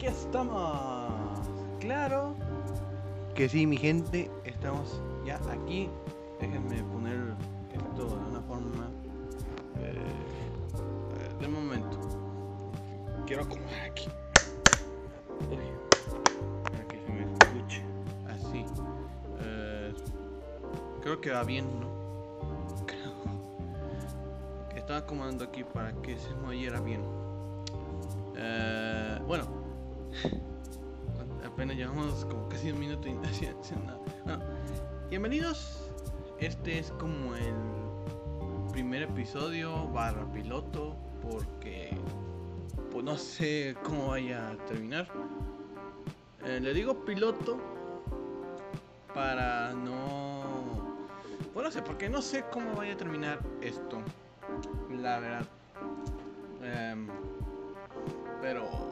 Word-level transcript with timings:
aquí 0.00 0.06
estamos. 0.06 1.40
Claro 1.78 2.34
que 3.34 3.50
sí, 3.50 3.66
mi 3.66 3.76
gente, 3.76 4.30
estamos 4.44 5.02
ya 5.26 5.38
aquí. 5.50 5.90
Déjenme 6.40 6.82
poner 6.84 7.34
esto 7.70 8.06
de 8.06 8.30
una 8.30 8.40
forma. 8.40 8.88
Eh, 9.78 11.38
de 11.38 11.48
momento. 11.48 11.98
Quiero 13.26 13.42
acomodar 13.42 13.90
aquí. 13.90 14.08
Para 16.64 16.84
que 16.88 16.98
se 16.98 17.12
me 17.12 17.24
escuche. 17.24 17.82
Así. 18.26 18.64
Eh, 19.40 19.94
creo 21.02 21.20
que 21.20 21.30
va 21.30 21.44
bien, 21.44 21.66
¿no? 21.78 22.86
Creo. 22.86 23.12
Estaba 24.74 25.00
acomodando 25.00 25.44
aquí 25.44 25.62
para 25.62 25.92
que 26.00 26.16
se 26.16 26.34
me 26.36 26.48
oyera 26.48 26.80
bien. 26.80 27.19
Llevamos 31.80 32.26
como 32.26 32.46
casi 32.50 32.72
un 32.72 32.78
minuto 32.78 33.08
y 33.08 33.12
no 33.14 33.20
nada. 33.86 33.98
Bueno, 34.24 34.44
bienvenidos. 35.08 35.90
Este 36.38 36.78
es 36.78 36.90
como 36.92 37.34
el 37.34 37.54
primer 38.70 39.04
episodio 39.04 39.88
barra 39.88 40.30
piloto 40.30 40.94
porque 41.22 41.96
pues 42.92 43.02
no 43.02 43.16
sé 43.16 43.74
cómo 43.82 44.08
vaya 44.08 44.50
a 44.50 44.56
terminar. 44.66 45.08
Eh, 46.44 46.60
le 46.60 46.74
digo 46.74 47.02
piloto 47.06 47.58
para 49.14 49.72
no... 49.72 50.42
Bueno, 51.54 51.70
no 51.70 51.70
sé, 51.70 51.80
porque 51.80 52.10
no 52.10 52.20
sé 52.20 52.44
cómo 52.52 52.74
vaya 52.74 52.92
a 52.92 52.96
terminar 52.98 53.40
esto. 53.62 54.02
La 54.90 55.18
verdad. 55.18 55.46
Em, 56.62 57.08
pero 58.42 58.89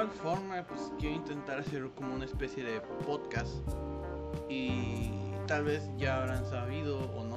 igual 0.00 0.16
forma 0.16 0.62
pues 0.62 0.92
quiero 0.98 1.16
intentar 1.16 1.58
hacer 1.58 1.90
como 1.90 2.14
una 2.14 2.24
especie 2.24 2.64
de 2.64 2.80
podcast 3.06 3.52
y 4.48 5.10
tal 5.46 5.64
vez 5.64 5.90
ya 5.98 6.22
habrán 6.22 6.46
sabido 6.46 7.00
o 7.12 7.24
no 7.24 7.36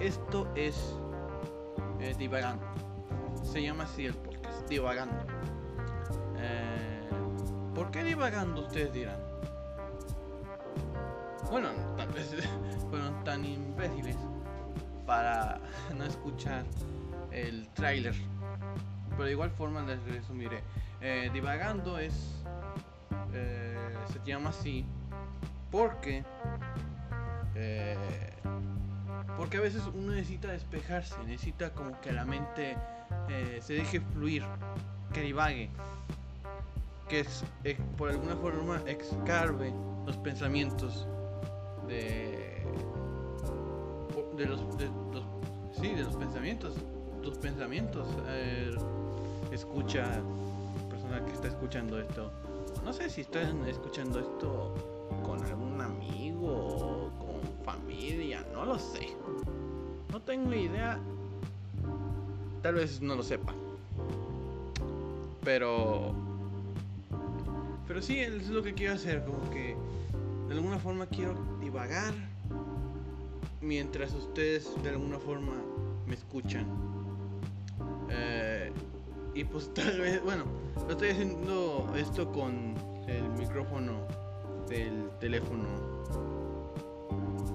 esto 0.00 0.50
es 0.54 0.96
eh, 2.00 2.14
divagando 2.16 2.64
se 3.42 3.62
llama 3.62 3.84
así 3.84 4.06
el 4.06 4.14
podcast 4.14 4.66
divagando 4.70 5.18
eh, 6.38 7.10
¿por 7.74 7.90
qué 7.90 8.04
divagando 8.04 8.62
ustedes 8.62 8.94
dirán? 8.94 9.20
bueno 11.50 11.68
tal 11.98 12.08
vez 12.08 12.34
fueron 12.90 13.22
tan 13.22 13.44
imbéciles 13.44 14.16
para 15.04 15.60
no 15.94 16.04
escuchar 16.04 16.64
el 17.32 17.68
tráiler 17.74 18.14
pero 19.10 19.24
de 19.24 19.32
igual 19.32 19.50
forma 19.50 19.82
les 19.82 20.02
resumiré. 20.04 20.62
Eh, 21.00 21.30
divagando 21.32 21.98
es. 21.98 22.44
Eh, 23.32 23.76
se 24.12 24.20
llama 24.24 24.50
así 24.50 24.84
porque. 25.70 26.24
Eh, 27.54 27.96
porque 29.36 29.58
a 29.58 29.60
veces 29.60 29.82
uno 29.92 30.12
necesita 30.12 30.48
despejarse, 30.48 31.14
necesita 31.26 31.70
como 31.70 32.00
que 32.00 32.12
la 32.12 32.24
mente 32.24 32.76
se 33.60 33.74
deje 33.74 34.00
fluir, 34.00 34.42
que 35.12 35.20
divague, 35.20 35.68
que 37.08 37.20
es, 37.20 37.44
por 37.98 38.10
alguna 38.10 38.36
forma 38.36 38.82
excarve 38.86 39.72
los 40.06 40.16
pensamientos 40.18 41.06
de. 41.86 42.64
de 44.36 44.46
los, 44.46 44.78
de 44.78 44.86
los. 44.86 45.24
sí, 45.78 45.88
de 45.94 46.02
los 46.02 46.16
pensamientos. 46.16 46.74
Tus 47.22 47.36
pensamientos 47.38 48.06
escucha, 49.52 50.22
que 51.26 51.32
está 51.32 51.48
escuchando 51.48 52.00
esto, 52.00 52.30
no 52.84 52.92
sé 52.92 53.10
si 53.10 53.22
están 53.22 53.66
escuchando 53.66 54.20
esto 54.20 54.74
con 55.24 55.42
algún 55.44 55.80
amigo 55.80 56.48
o 56.48 57.10
con 57.18 57.64
familia, 57.64 58.44
no 58.52 58.64
lo 58.64 58.78
sé. 58.78 59.08
No 60.12 60.20
tengo 60.22 60.54
idea. 60.54 60.98
Tal 62.62 62.74
vez 62.74 63.00
no 63.00 63.16
lo 63.16 63.22
sepa. 63.22 63.52
Pero... 65.44 66.14
Pero 67.86 68.02
sí, 68.02 68.18
es 68.20 68.48
lo 68.48 68.62
que 68.62 68.74
quiero 68.74 68.94
hacer, 68.94 69.24
como 69.24 69.48
que 69.50 69.76
de 70.48 70.54
alguna 70.54 70.78
forma 70.78 71.06
quiero 71.06 71.34
divagar 71.60 72.14
mientras 73.60 74.12
ustedes 74.12 74.70
de 74.82 74.90
alguna 74.90 75.18
forma 75.18 75.52
me 76.06 76.14
escuchan. 76.14 76.66
Eh, 78.10 78.35
y 79.36 79.44
pues 79.44 79.68
tal 79.74 80.00
vez, 80.00 80.22
bueno, 80.24 80.44
lo 80.86 80.92
estoy 80.92 81.10
haciendo 81.10 81.86
esto 81.94 82.32
con 82.32 82.74
el 83.06 83.22
micrófono 83.38 84.00
del 84.68 85.10
teléfono. 85.20 85.64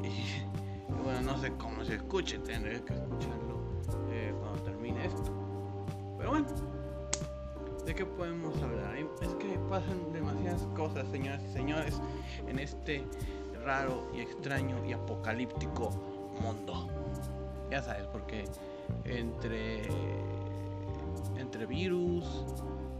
Y, 0.03 1.03
bueno, 1.03 1.21
no 1.21 1.37
sé 1.39 1.51
cómo 1.57 1.83
se 1.83 1.95
escuche, 1.95 2.37
tendré 2.39 2.83
que 2.83 2.93
escucharlo 2.93 3.81
eh, 4.11 4.33
cuando 4.39 4.61
termine 4.61 5.05
esto. 5.05 5.31
Pero 6.17 6.29
bueno, 6.29 6.47
¿de 7.85 7.95
qué 7.95 8.05
podemos 8.05 8.55
hablar? 8.61 8.97
Es 9.21 9.29
que 9.35 9.57
pasan 9.67 10.13
demasiadas 10.13 10.61
cosas, 10.75 11.07
señoras 11.09 11.41
y 11.43 11.53
señores, 11.53 11.99
en 12.47 12.59
este 12.59 13.03
raro 13.65 14.07
y 14.13 14.19
extraño 14.19 14.75
y 14.85 14.93
apocalíptico 14.93 15.89
mundo. 16.39 16.87
Ya 17.71 17.81
sabes, 17.81 18.05
porque 18.07 18.45
entre 19.05 19.87
entre 21.51 21.65
virus, 21.65 22.45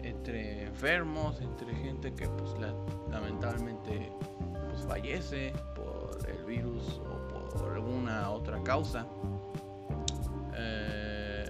entre 0.04 0.66
enfermos, 0.66 1.40
entre 1.40 1.74
gente 1.74 2.14
que 2.14 2.28
pues 2.28 2.52
lamentablemente 3.10 4.12
pues 4.70 4.86
fallece 4.86 5.54
por 5.74 6.18
el 6.30 6.44
virus 6.44 7.00
o 7.00 7.58
por 7.58 7.72
alguna 7.72 8.30
otra 8.30 8.62
causa. 8.62 9.08
Eh, 10.54 11.50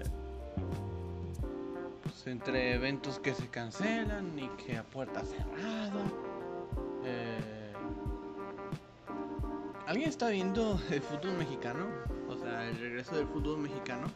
pues 2.04 2.24
entre 2.28 2.74
eventos 2.74 3.18
que 3.18 3.34
se 3.34 3.48
cancelan 3.48 4.38
y 4.38 4.46
que 4.50 4.76
a 4.76 4.84
puerta 4.84 5.24
cerrada. 5.24 6.04
Eh, 7.04 7.72
¿Alguien 9.88 10.08
está 10.08 10.28
viendo 10.28 10.80
el 10.88 11.02
fútbol 11.02 11.32
mexicano? 11.32 11.84
O 12.28 12.36
sea, 12.36 12.68
el 12.68 12.78
regreso 12.78 13.16
del 13.16 13.26
fútbol 13.26 13.58
mexicano. 13.58 14.06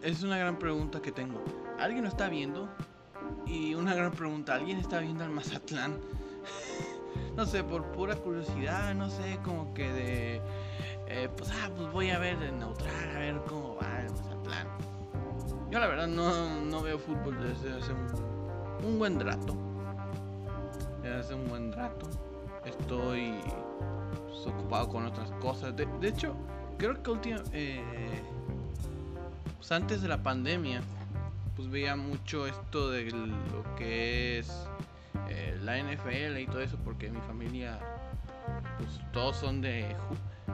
Es 0.00 0.22
una 0.22 0.38
gran 0.38 0.58
pregunta 0.58 1.02
que 1.02 1.12
tengo. 1.12 1.44
¿Alguien 1.78 2.04
lo 2.04 2.08
está 2.08 2.28
viendo? 2.28 2.68
Y 3.46 3.74
una 3.74 3.94
gran 3.94 4.12
pregunta, 4.12 4.54
¿alguien 4.54 4.78
está 4.78 5.00
viendo 5.00 5.24
al 5.24 5.30
Mazatlán? 5.30 6.00
no 7.36 7.44
sé, 7.44 7.62
por 7.62 7.84
pura 7.92 8.16
curiosidad, 8.16 8.94
no 8.94 9.10
sé, 9.10 9.38
como 9.44 9.74
que 9.74 9.92
de... 9.92 10.42
Eh, 11.08 11.28
pues, 11.36 11.50
ah, 11.50 11.70
pues 11.76 11.92
voy 11.92 12.10
a 12.10 12.18
ver 12.18 12.42
el 12.42 12.58
neutral, 12.58 13.10
a 13.14 13.18
ver 13.18 13.40
cómo 13.46 13.76
va 13.76 14.00
el 14.00 14.10
Mazatlán. 14.10 14.68
Yo 15.70 15.78
la 15.78 15.86
verdad 15.86 16.06
no, 16.06 16.64
no 16.64 16.82
veo 16.82 16.98
fútbol 16.98 17.38
desde 17.40 17.76
hace 17.76 17.92
un, 17.92 18.98
buen 18.98 19.20
rato. 19.20 19.54
Desde 21.02 21.16
hace 21.16 21.34
un 21.34 21.48
buen 21.48 21.72
rato. 21.72 22.08
Estoy 22.64 23.34
pues, 24.26 24.46
ocupado 24.46 24.88
con 24.88 25.04
otras 25.04 25.30
cosas. 25.32 25.74
De, 25.76 25.86
hecho, 26.02 26.34
creo 26.78 27.02
que 27.02 27.10
última... 27.10 27.42
Eh, 27.52 27.82
pues 29.56 29.72
antes 29.72 30.02
de 30.02 30.08
la 30.08 30.22
pandemia, 30.22 30.80
pues 31.56 31.70
veía 31.70 31.96
mucho 31.96 32.46
esto 32.46 32.90
de 32.90 33.10
lo 33.10 33.74
que 33.76 34.38
es 34.38 34.68
eh, 35.28 35.58
la 35.62 35.78
NFL 35.78 36.38
y 36.38 36.46
todo 36.46 36.60
eso, 36.60 36.76
porque 36.84 37.10
mi 37.10 37.20
familia, 37.22 37.78
pues 38.78 39.00
todos 39.12 39.36
son 39.36 39.62
de, 39.62 39.96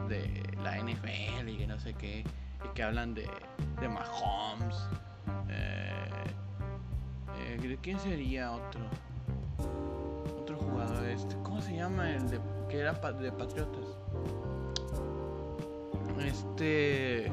de 0.08 0.42
la 0.62 0.78
NFL 0.78 1.48
y 1.48 1.58
que 1.58 1.66
no 1.66 1.78
sé 1.78 1.94
qué, 1.94 2.20
y 2.20 2.74
que 2.74 2.82
hablan 2.82 3.14
de, 3.14 3.28
de 3.80 3.88
Mahomes. 3.88 4.76
Eh, 5.48 5.92
eh, 7.38 7.58
¿De 7.60 7.76
quién 7.78 7.98
sería 7.98 8.52
otro? 8.52 8.80
Otro 10.40 10.56
jugador 10.56 11.04
este. 11.06 11.36
¿Cómo 11.42 11.60
se 11.60 11.74
llama 11.76 12.10
el 12.10 12.30
de 12.30 12.40
que 12.68 12.78
era 12.78 12.92
de 12.92 13.32
Patriotas? 13.32 13.86
Este. 16.24 17.32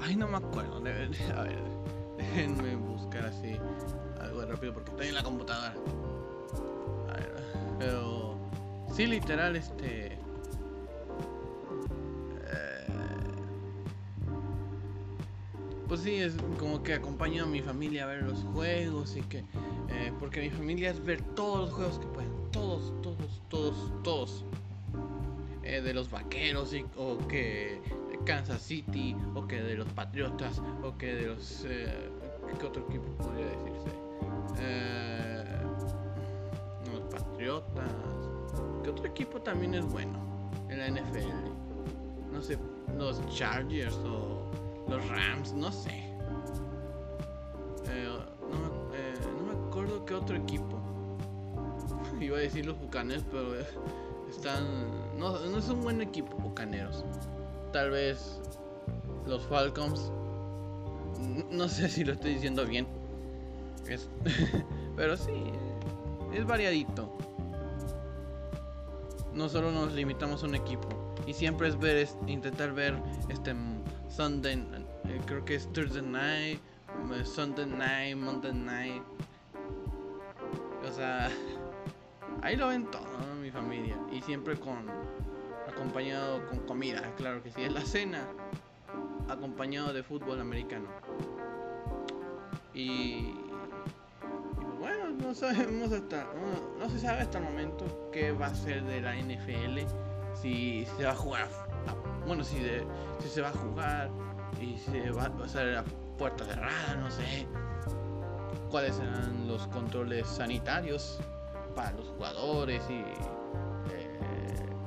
Ay, 0.00 0.14
no 0.16 0.28
me 0.28 0.36
acuerdo. 0.36 0.76
A 0.76 0.80
ver, 0.80 1.75
déjenme 2.16 2.76
buscar 2.76 3.26
así 3.26 3.56
algo 4.20 4.44
rápido 4.44 4.72
porque 4.72 4.90
estoy 4.90 5.08
en 5.08 5.14
la 5.14 5.22
computadora. 5.22 5.74
A 7.08 7.12
ver, 7.12 7.34
pero. 7.78 8.36
Sí, 8.94 9.06
literal, 9.06 9.56
este. 9.56 10.12
Eh, 10.12 10.18
pues 15.88 16.00
sí, 16.00 16.16
es 16.16 16.34
como 16.58 16.82
que 16.82 16.94
acompaño 16.94 17.44
a 17.44 17.46
mi 17.46 17.60
familia 17.60 18.04
a 18.04 18.06
ver 18.06 18.22
los 18.22 18.42
juegos 18.54 19.16
y 19.16 19.22
que. 19.22 19.38
Eh, 19.88 20.12
porque 20.18 20.40
mi 20.40 20.50
familia 20.50 20.90
es 20.90 21.04
ver 21.04 21.22
todos 21.34 21.60
los 21.60 21.72
juegos 21.72 21.98
que 21.98 22.06
pueden. 22.06 22.32
Todos, 22.50 22.92
todos, 23.02 23.42
todos, 23.48 24.02
todos. 24.02 24.44
Eh, 25.62 25.80
de 25.80 25.92
los 25.92 26.08
vaqueros 26.08 26.72
y, 26.74 26.84
o 26.96 27.18
que 27.26 27.80
Kansas 28.26 28.60
City, 28.60 29.16
o 29.34 29.46
que 29.46 29.62
de 29.62 29.76
los 29.76 29.88
Patriotas, 29.88 30.60
o 30.82 30.98
que 30.98 31.14
de 31.14 31.26
los... 31.28 31.64
Eh, 31.66 32.10
¿Qué 32.58 32.66
otro 32.66 32.84
equipo 32.88 33.08
podría 33.16 33.46
decirse? 33.46 33.90
Eh, 34.58 35.44
los 36.92 37.00
Patriotas. 37.14 37.90
¿Qué 38.82 38.90
otro 38.90 39.06
equipo 39.06 39.40
también 39.40 39.74
es 39.74 39.86
bueno 39.86 40.18
en 40.68 40.78
la 40.78 40.88
NFL? 40.88 42.32
No 42.32 42.42
sé, 42.42 42.58
los 42.98 43.24
Chargers 43.34 43.96
o 43.96 44.50
los 44.88 45.08
Rams, 45.08 45.52
no 45.52 45.70
sé. 45.70 45.90
Eh, 47.88 48.08
no, 48.08 48.94
eh, 48.94 49.14
no, 49.38 49.52
me 49.52 49.68
acuerdo 49.68 50.04
qué 50.04 50.14
otro 50.14 50.36
equipo. 50.36 50.80
Iba 52.20 52.38
a 52.38 52.40
decir 52.40 52.66
los 52.66 52.78
Bucaneros, 52.78 53.24
pero 53.30 53.54
están. 54.28 54.64
No, 55.18 55.38
no 55.46 55.58
es 55.58 55.68
un 55.68 55.82
buen 55.82 56.00
equipo, 56.00 56.36
Bucaneros. 56.36 57.04
Tal 57.72 57.90
vez 57.90 58.40
los 59.26 59.46
Falcons. 59.46 60.12
No 61.50 61.68
sé 61.68 61.88
si 61.88 62.04
lo 62.04 62.12
estoy 62.12 62.34
diciendo 62.34 62.66
bien. 62.66 62.86
pero 64.96 65.16
sí, 65.16 65.32
es 66.32 66.44
variadito. 66.44 67.16
No 69.32 69.48
solo 69.48 69.70
nos 69.70 69.92
limitamos 69.92 70.42
a 70.42 70.46
un 70.46 70.54
equipo. 70.54 70.88
Y 71.26 71.34
siempre 71.34 71.68
es 71.68 71.78
ver, 71.78 72.08
intentar 72.26 72.72
ver 72.72 72.94
este 73.28 73.54
Sunday, 74.08 74.54
eh, 75.04 75.20
creo 75.26 75.44
que 75.44 75.56
es 75.56 75.70
Thursday 75.72 76.02
night, 76.02 76.60
eh, 77.12 77.24
Sunday 77.24 77.66
night, 77.66 78.16
Monday 78.16 78.52
night. 78.52 79.02
O 80.88 80.92
sea, 80.92 81.28
ahí 82.42 82.56
lo 82.56 82.68
ven 82.68 82.90
todo, 82.90 83.04
mi 83.40 83.50
familia. 83.50 83.98
Y 84.12 84.22
siempre 84.22 84.56
con 84.56 84.86
acompañado 85.76 86.46
con 86.46 86.58
comida, 86.60 87.02
claro 87.16 87.42
que 87.42 87.50
sí. 87.50 87.62
Es 87.62 87.72
la 87.72 87.82
cena 87.82 88.26
acompañado 89.28 89.92
de 89.92 90.02
fútbol 90.02 90.40
americano. 90.40 90.88
Y, 92.72 93.34
bueno, 94.78 95.10
no 95.10 95.34
sabemos 95.34 95.92
hasta, 95.92 96.26
no, 96.78 96.88
se 96.88 96.98
sabe 96.98 97.20
hasta 97.20 97.38
el 97.38 97.44
momento 97.44 98.10
qué 98.12 98.32
va 98.32 98.46
a 98.46 98.54
ser 98.54 98.84
de 98.84 99.00
la 99.00 99.14
NFL, 99.16 99.80
si, 100.40 100.86
se 100.96 101.04
va 101.04 101.12
a 101.12 101.16
jugar, 101.16 101.48
bueno, 102.26 102.44
si, 102.44 102.56
si 103.20 103.28
se 103.28 103.40
va 103.40 103.48
a 103.48 103.52
jugar 103.52 104.10
y 104.60 104.78
se 104.78 105.10
va 105.10 105.26
a 105.26 105.32
pasar 105.32 105.68
a 105.76 105.84
puerta 106.18 106.44
cerrada, 106.44 106.96
no 106.96 107.10
sé 107.10 107.46
cuáles 108.70 108.96
serán 108.96 109.46
los 109.48 109.66
controles 109.68 110.26
sanitarios 110.26 111.18
para 111.74 111.92
los 111.92 112.08
jugadores 112.08 112.82
y 112.90 113.02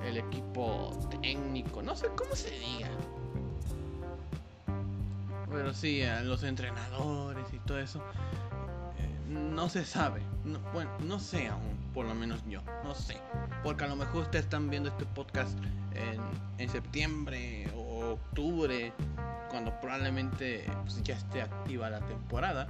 el 0.03 0.17
equipo 0.17 0.91
técnico, 1.21 1.81
no 1.81 1.95
sé 1.95 2.07
cómo 2.15 2.35
se 2.35 2.51
diga. 2.51 2.89
Pero 5.51 5.73
sí, 5.73 6.03
a 6.03 6.21
los 6.21 6.43
entrenadores 6.43 7.45
y 7.53 7.59
todo 7.59 7.79
eso. 7.79 7.99
Eh, 8.99 9.25
no 9.27 9.67
se 9.67 9.83
sabe. 9.83 10.21
bueno, 10.73 10.91
no 10.99 11.19
sé 11.19 11.47
aún, 11.47 11.77
por 11.93 12.05
lo 12.05 12.13
menos 12.13 12.39
yo. 12.47 12.61
No 12.83 12.93
sé. 12.93 13.17
Porque 13.63 13.83
a 13.83 13.87
lo 13.87 13.95
mejor 13.95 14.23
ustedes 14.23 14.45
están 14.45 14.69
viendo 14.69 14.89
este 14.89 15.05
podcast 15.05 15.57
en, 15.93 16.21
en 16.59 16.69
septiembre 16.69 17.69
o 17.75 18.11
octubre. 18.13 18.93
Cuando 19.49 19.71
probablemente 19.81 20.65
pues, 20.83 21.01
ya 21.01 21.15
esté 21.15 21.41
activa 21.41 21.89
la 21.89 22.01
temporada. 22.01 22.67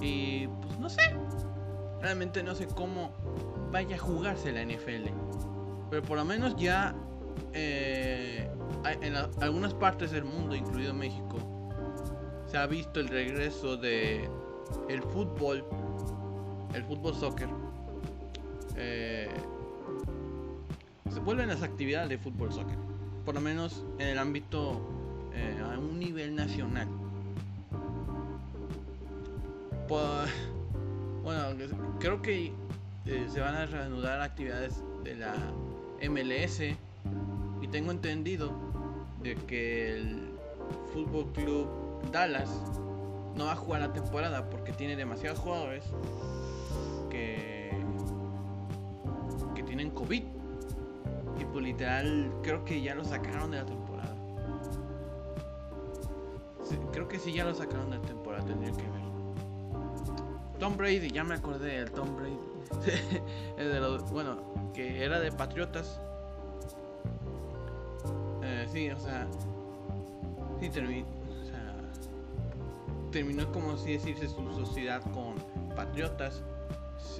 Y 0.00 0.46
pues 0.46 0.78
no 0.78 0.88
sé. 0.88 1.02
Realmente 2.00 2.42
no 2.42 2.54
sé 2.54 2.66
cómo 2.66 3.12
vaya 3.70 3.96
a 3.96 3.98
jugarse 3.98 4.52
la 4.52 4.64
NFL. 4.64 5.10
Pero 5.90 6.02
por 6.02 6.18
lo 6.18 6.24
menos 6.24 6.56
ya 6.56 6.94
eh, 7.52 8.48
en 8.84 9.16
algunas 9.40 9.74
partes 9.74 10.10
del 10.10 10.24
mundo, 10.24 10.54
incluido 10.54 10.94
México, 10.94 11.38
se 12.46 12.56
ha 12.56 12.66
visto 12.66 13.00
el 13.00 13.08
regreso 13.08 13.76
de 13.76 14.28
el 14.88 15.02
fútbol, 15.02 15.64
el 16.74 16.84
fútbol 16.84 17.14
soccer. 17.14 17.48
Eh, 18.76 19.28
se 21.12 21.20
vuelven 21.20 21.48
las 21.48 21.62
actividades 21.62 22.08
de 22.08 22.18
fútbol 22.18 22.52
soccer, 22.52 22.78
por 23.24 23.34
lo 23.34 23.40
menos 23.40 23.84
en 23.98 24.08
el 24.08 24.18
ámbito 24.18 24.80
eh, 25.34 25.60
a 25.62 25.78
un 25.78 25.98
nivel 25.98 26.34
nacional. 26.34 26.88
bueno, 31.22 31.42
creo 31.98 32.22
que 32.22 32.52
eh, 33.06 33.26
se 33.28 33.40
van 33.40 33.54
a 33.54 33.66
reanudar 33.66 34.20
actividades 34.20 34.82
de 35.04 35.16
la 35.16 35.34
MLS 36.08 36.60
y 37.60 37.68
tengo 37.68 37.90
entendido 37.90 38.52
de 39.22 39.34
que 39.34 39.94
el 39.94 40.30
Fútbol 40.92 41.32
Club 41.32 41.68
Dallas 42.12 42.50
no 43.36 43.46
va 43.46 43.52
a 43.52 43.56
jugar 43.56 43.80
la 43.80 43.92
temporada 43.92 44.48
porque 44.50 44.72
tiene 44.72 44.96
demasiados 44.96 45.38
jugadores 45.38 45.84
que, 47.10 47.70
que 49.54 49.62
tienen 49.62 49.90
COVID. 49.90 50.22
Y 51.38 51.44
pues 51.44 51.64
literal 51.64 52.30
creo 52.42 52.64
que 52.64 52.82
ya 52.82 52.94
lo 52.94 53.04
sacaron 53.04 53.50
de 53.50 53.58
la 53.58 53.66
temporada. 53.66 54.14
creo 56.92 57.08
que 57.08 57.18
sí 57.18 57.32
ya 57.32 57.44
lo 57.44 57.54
sacaron 57.54 57.90
de 57.90 57.98
la 57.98 58.02
temporada, 58.02 58.44
tendría 58.44 58.72
que 58.72 58.82
ver. 58.82 59.00
Tom 60.58 60.76
Brady, 60.76 61.10
ya 61.10 61.24
me 61.24 61.34
acordé 61.34 61.78
del 61.78 61.90
Tom 61.90 62.14
Brady. 62.16 62.59
de 63.56 63.80
los, 63.80 64.10
bueno, 64.10 64.72
que 64.72 65.04
era 65.04 65.20
de 65.20 65.32
Patriotas 65.32 66.00
sí, 68.72 68.90
o 68.90 68.98
sea, 68.98 69.26
sí 70.60 70.68
terminó, 70.70 71.06
o 71.28 71.44
sea, 71.44 71.74
terminó 73.10 73.50
como 73.52 73.72
así 73.72 73.92
decirse 73.92 74.28
su 74.28 74.52
sociedad 74.52 75.02
con 75.12 75.34
Patriotas 75.74 76.42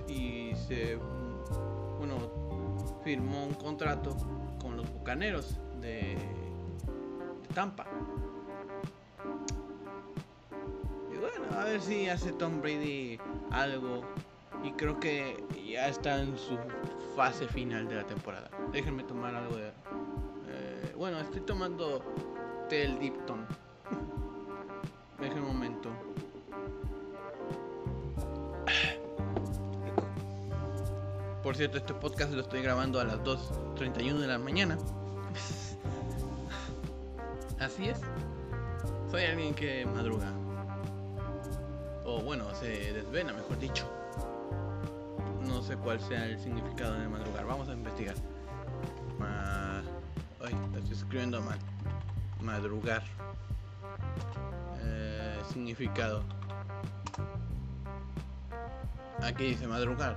y 0.09 0.53
se, 0.55 0.97
bueno, 1.99 2.17
firmó 3.03 3.47
un 3.47 3.55
contrato 3.55 4.17
con 4.61 4.77
los 4.77 4.91
Bucaneros 4.93 5.59
de, 5.81 6.17
Tampa. 7.55 7.87
Y 11.13 11.17
bueno, 11.17 11.59
a 11.59 11.65
ver 11.65 11.81
si 11.81 12.09
hace 12.09 12.33
Tom 12.33 12.61
Brady 12.61 13.19
algo. 13.51 14.03
Y 14.63 14.73
creo 14.73 15.01
que 15.01 15.43
ya 15.67 15.89
está 15.89 16.21
en 16.21 16.37
su 16.37 16.59
fase 17.17 17.47
final 17.49 17.89
de 17.89 17.97
la 17.97 18.07
temporada. 18.07 18.51
Déjenme 18.73 19.03
tomar 19.05 19.35
algo 19.35 19.57
de 19.57 19.73
bueno, 21.01 21.19
estoy 21.19 21.41
tomando 21.41 22.05
del 22.69 22.99
Dipton. 22.99 23.47
Deje 25.19 25.41
un 25.41 25.47
momento. 25.47 25.89
Por 31.43 31.57
cierto, 31.57 31.79
este 31.79 31.95
podcast 31.95 32.35
lo 32.35 32.43
estoy 32.43 32.61
grabando 32.61 33.01
a 33.01 33.05
las 33.05 33.19
2.31 33.21 34.19
de 34.19 34.27
la 34.27 34.39
mañana. 34.39 34.77
Así 37.59 37.89
es. 37.89 37.99
Soy 39.11 39.23
alguien 39.25 39.55
que 39.55 39.87
madruga. 39.87 40.31
O 42.05 42.21
bueno, 42.21 42.55
se 42.55 42.93
desvena, 42.93 43.33
mejor 43.33 43.59
dicho. 43.59 44.00
No 45.47 45.63
sé 45.63 45.77
cuál 45.77 46.01
sea 46.01 46.27
el 46.27 46.39
significado 46.39 46.95
de 46.95 47.09
madrugar. 47.09 47.47
Vamos 47.47 47.69
a 47.69 47.73
investigar. 47.73 48.15
Ay, 50.43 50.57
estoy 50.77 50.93
escribiendo 50.93 51.41
mal. 51.43 51.59
Madrugar. 52.41 53.03
Eh, 54.83 55.39
significado. 55.53 56.25
Aquí 59.23 59.45
dice 59.45 59.67
madrugar. 59.67 60.17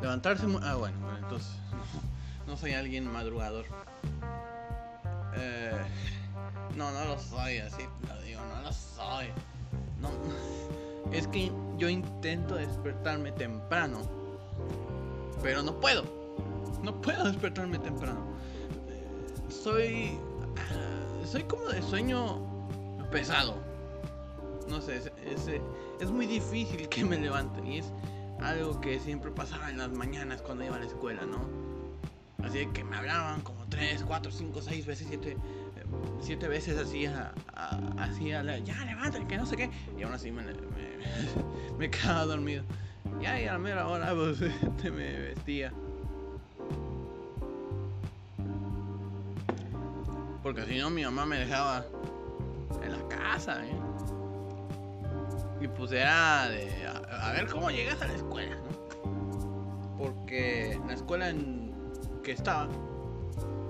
Levantarse. 0.00 0.46
Ah, 0.62 0.74
bueno, 0.76 0.96
entonces. 1.18 1.50
No 2.46 2.56
soy 2.56 2.72
alguien 2.72 3.06
madrugador. 3.12 3.64
Eh, 5.36 5.70
no, 6.74 6.90
no 6.90 7.04
lo 7.04 7.16
soy, 7.16 7.58
así 7.58 7.84
lo 8.08 8.20
digo, 8.22 8.40
no 8.40 8.62
lo 8.62 8.72
soy. 8.72 9.26
No, 10.00 10.10
es 11.12 11.28
que 11.28 11.52
yo 11.76 11.88
intento 11.88 12.56
despertarme 12.56 13.30
temprano. 13.30 14.19
Pero 15.42 15.62
no 15.62 15.78
puedo. 15.80 16.04
No 16.82 17.00
puedo 17.00 17.24
despertarme 17.24 17.78
temprano 17.78 18.30
soy. 19.62 20.18
Soy 21.30 21.42
como 21.44 21.64
de 21.66 21.82
sueño 21.82 22.40
pesado. 23.10 23.56
No 24.68 24.80
sé, 24.80 24.96
es, 24.96 25.10
es, 26.00 26.10
muy 26.10 26.26
difícil 26.26 26.88
que 26.88 27.04
me 27.04 27.18
levante. 27.18 27.60
Y 27.66 27.78
es 27.78 27.92
algo 28.40 28.80
que 28.80 28.98
siempre 28.98 29.30
pasaba 29.30 29.70
en 29.70 29.78
las 29.78 29.90
mañanas 29.90 30.42
cuando 30.42 30.64
iba 30.64 30.76
a 30.76 30.78
la 30.78 30.86
escuela, 30.86 31.22
¿no? 31.24 31.38
Así 32.44 32.66
que 32.72 32.84
me 32.84 32.96
hablaban 32.96 33.42
como 33.42 33.66
3, 33.66 34.04
4, 34.06 34.32
5, 34.32 34.62
6 34.62 34.86
veces, 34.86 35.06
7 35.08 35.36
siete 36.20 36.46
veces 36.46 36.78
así 36.78 37.06
a, 37.06 37.34
ya 38.64 38.84
levántate, 38.84 39.26
que 39.26 39.36
no 39.36 39.44
sé 39.44 39.56
qué. 39.56 39.70
Y 39.98 40.02
aún 40.02 40.12
así 40.12 40.30
me, 40.30 40.42
me, 40.42 40.52
me 41.78 41.90
quedaba 41.90 42.26
dormido. 42.26 42.64
Y 43.20 43.26
a 43.26 43.52
la 43.52 43.58
mera 43.58 43.86
hora 43.86 44.14
pues, 44.14 44.40
me 44.82 45.18
vestía. 45.20 45.72
Porque 50.42 50.64
si 50.64 50.78
no, 50.78 50.90
mi 50.90 51.04
mamá 51.04 51.26
me 51.26 51.38
dejaba 51.38 51.84
en 52.82 52.92
la 52.92 53.08
casa, 53.08 53.64
¿eh? 53.64 53.76
Y 55.60 55.68
pues 55.68 55.92
era 55.92 56.48
de 56.48 56.86
a, 56.86 57.32
ver 57.32 57.46
cómo 57.46 57.70
llegas 57.70 58.00
a 58.00 58.06
la 58.06 58.14
escuela. 58.14 58.56
Porque 59.98 60.80
la 60.86 60.94
escuela 60.94 61.28
en 61.28 61.74
que 62.22 62.32
estaba, 62.32 62.68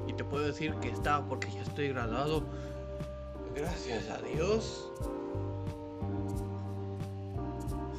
y 0.07 0.13
te 0.13 0.23
puedo 0.23 0.47
decir 0.47 0.75
que 0.77 0.91
estaba 0.91 1.27
porque 1.27 1.51
ya 1.51 1.63
estoy 1.63 1.89
graduado, 1.89 2.45
gracias 3.57 4.09
a 4.09 4.19
Dios, 4.23 4.93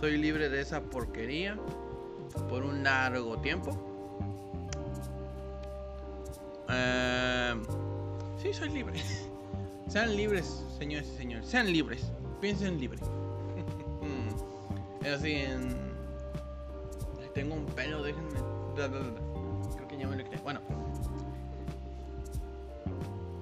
soy 0.01 0.17
libre 0.17 0.49
de 0.49 0.61
esa 0.61 0.81
porquería 0.81 1.55
por 2.49 2.63
un 2.63 2.83
largo 2.83 3.37
tiempo. 3.37 3.71
Eh, 6.69 7.53
sí, 8.41 8.51
soy 8.51 8.69
libre. 8.69 8.99
Sean 9.87 10.15
libres, 10.15 10.65
señores 10.79 11.07
y 11.07 11.17
señores. 11.17 11.47
Sean 11.47 11.71
libres. 11.71 12.11
Piensen 12.41 12.79
libre. 12.79 12.97
es 15.03 15.13
así 15.13 15.33
en... 15.33 15.69
Tengo 17.35 17.53
un 17.53 17.67
pelo, 17.67 18.01
déjenme... 18.01 18.39
Creo 18.75 19.87
que 19.87 19.97
ya 19.97 20.07
me 20.07 20.15
lo 20.15 20.23
quité. 20.23 20.37
Bueno. 20.37 20.61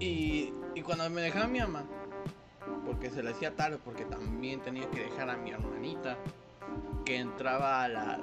Y, 0.01 0.53
y 0.75 0.81
cuando 0.81 1.09
me 1.09 1.21
dejaba 1.21 1.47
mi 1.47 1.59
mamá, 1.59 1.85
porque 2.85 3.09
se 3.09 3.23
le 3.23 3.31
hacía 3.31 3.55
tarde, 3.55 3.79
porque 3.83 4.03
también 4.03 4.61
tenía 4.61 4.89
que 4.91 5.05
dejar 5.05 5.29
a 5.29 5.37
mi 5.37 5.51
hermanita, 5.51 6.17
que 7.09 7.17
entraba 7.17 7.85
a 7.85 7.87
las 7.87 8.19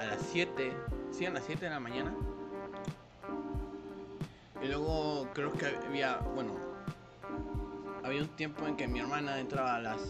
a 0.00 0.06
las 0.06 0.22
7, 0.32 0.72
sí, 1.10 1.26
a 1.26 1.30
las 1.30 1.44
7 1.44 1.66
de 1.66 1.70
la 1.70 1.78
mañana. 1.78 2.14
Y 4.62 4.68
luego 4.68 5.28
creo 5.34 5.52
que 5.52 5.66
había, 5.86 6.16
bueno, 6.34 6.54
había 8.02 8.22
un 8.22 8.28
tiempo 8.28 8.66
en 8.66 8.78
que 8.78 8.88
mi 8.88 9.00
hermana 9.00 9.38
entraba 9.38 9.74
a 9.74 9.80
las 9.80 10.00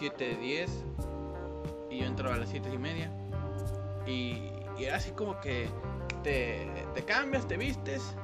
7.10 0.00 0.70
y 1.90 1.98
yo 1.98 2.06
entraba 2.06 2.36
a 2.36 2.38
las 2.38 2.48
7 2.48 2.70
y 2.72 2.78
media. 2.78 3.12
Y, 4.06 4.50
era 4.78 4.96
así 4.96 5.10
como 5.10 5.38
que 5.40 5.68
te, 6.22 6.66
te 6.94 7.04
cambias, 7.04 7.46
te 7.46 7.58
vistes 7.58 8.16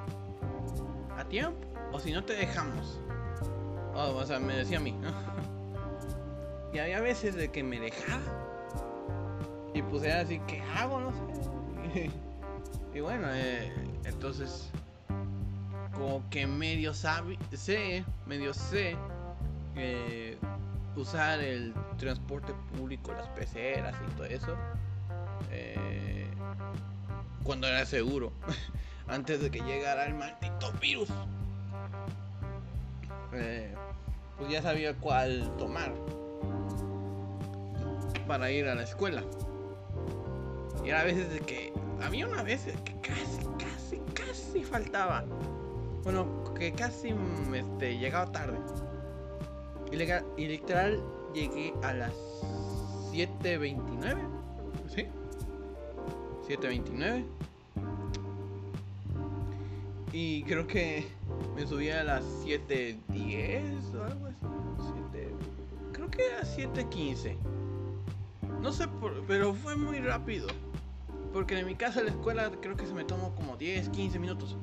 a 1.19 1.26
tiempo, 1.26 1.59
o 1.93 2.00
si 2.00 2.11
no 2.11 2.25
te 2.25 2.33
dejamos. 2.33 3.02
Oh, 3.95 4.16
o 4.16 4.25
sea, 4.25 4.38
me 4.38 4.57
decía 4.57 4.78
a 4.78 4.81
mí. 4.81 4.97
Y 6.75 6.78
había 6.81 7.00
veces 7.00 7.37
de 7.37 7.50
que 7.50 7.62
me 7.62 7.78
dejaba 7.78 8.21
y 9.75 9.83
pues 9.83 10.04
era 10.04 10.21
así, 10.21 10.40
¿qué 10.47 10.62
hago? 10.62 11.00
No 11.00 11.11
sé. 11.11 12.11
y 12.95 13.00
bueno, 13.00 13.26
eh, 13.33 13.73
entonces, 14.04 14.71
como 15.93 16.23
que 16.31 16.47
medio 16.47 16.95
sabe, 16.95 17.37
sé, 17.52 18.04
medio 18.25 18.54
sé 18.54 18.97
eh, 19.75 20.38
usar 20.95 21.40
el 21.40 21.75
transporte 21.99 22.54
público, 22.76 23.12
las 23.12 23.26
peceras 23.31 23.97
y 24.00 24.12
todo 24.12 24.26
eso. 24.26 24.57
Eh, 25.50 26.28
cuando 27.43 27.66
era 27.66 27.85
seguro, 27.85 28.33
antes 29.09 29.43
de 29.43 29.50
que 29.50 29.61
llegara 29.61 30.07
el 30.07 30.14
maldito 30.14 30.73
virus. 30.81 31.09
pues 34.38 34.50
ya 34.50 34.62
sabía 34.62 34.95
cuál 34.95 35.52
tomar 35.59 35.93
para 38.26 38.50
ir 38.50 38.66
a 38.68 38.74
la 38.74 38.82
escuela. 38.82 39.22
Y 40.84 40.88
era 40.88 41.00
a 41.00 41.04
veces 41.04 41.30
de 41.30 41.40
que. 41.40 41.72
Había 42.02 42.26
una 42.26 42.42
vez 42.42 42.66
que 42.84 42.94
casi, 43.00 43.46
casi, 43.58 43.98
casi 44.12 44.64
faltaba. 44.64 45.24
Bueno, 46.02 46.52
que 46.54 46.72
casi 46.72 47.14
este, 47.54 47.96
llegaba 47.96 48.30
tarde. 48.30 48.58
Y, 49.90 50.42
y 50.42 50.48
literal 50.48 51.02
llegué 51.32 51.72
a 51.82 51.94
las 51.94 52.12
7.29. 53.12 54.16
¿Sí? 54.94 55.06
7.29. 56.48 57.24
Y 60.12 60.42
creo 60.44 60.66
que 60.66 61.06
me 61.56 61.66
subí 61.66 61.90
a 61.90 62.04
las 62.04 62.24
7.10 62.44 63.94
o 63.94 64.04
algo 64.04 64.26
así. 64.26 64.53
Que 66.16 66.35
a 66.35 66.42
7.15. 66.42 67.37
No 68.61 68.73
sé, 68.73 68.88
por, 68.88 69.25
pero 69.26 69.54
fue 69.54 69.76
muy 69.76 70.00
rápido. 70.00 70.49
Porque 71.33 71.59
en 71.59 71.66
mi 71.66 71.75
casa 71.75 72.00
a 72.00 72.04
la 72.04 72.11
escuela 72.11 72.50
creo 72.61 72.76
que 72.76 72.87
se 72.87 72.94
me 72.94 73.04
tomó 73.04 73.35
como 73.35 73.56
10, 73.56 73.88
15 73.90 74.18
minutos. 74.18 74.56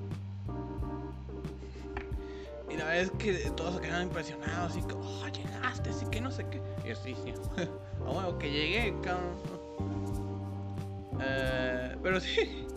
Y 2.70 2.78
la 2.78 2.86
verdad 2.86 3.02
es 3.02 3.12
que 3.12 3.34
todos 3.52 3.76
se 3.76 3.82
quedaron 3.82 4.04
impresionados, 4.04 4.72
así 4.72 4.82
que, 4.82 4.94
oh, 4.94 5.28
llegaste, 5.28 5.90
así 5.90 6.06
que 6.06 6.22
no 6.22 6.32
sé 6.32 6.46
qué. 6.50 6.62
Y 6.86 6.90
yo, 6.90 6.96
sí, 6.96 7.16
ah, 7.58 8.12
bueno, 8.12 8.38
que 8.38 8.50
llegué. 8.50 8.96
Eh, 11.20 11.98
pero 12.02 12.20
sí. 12.22 12.66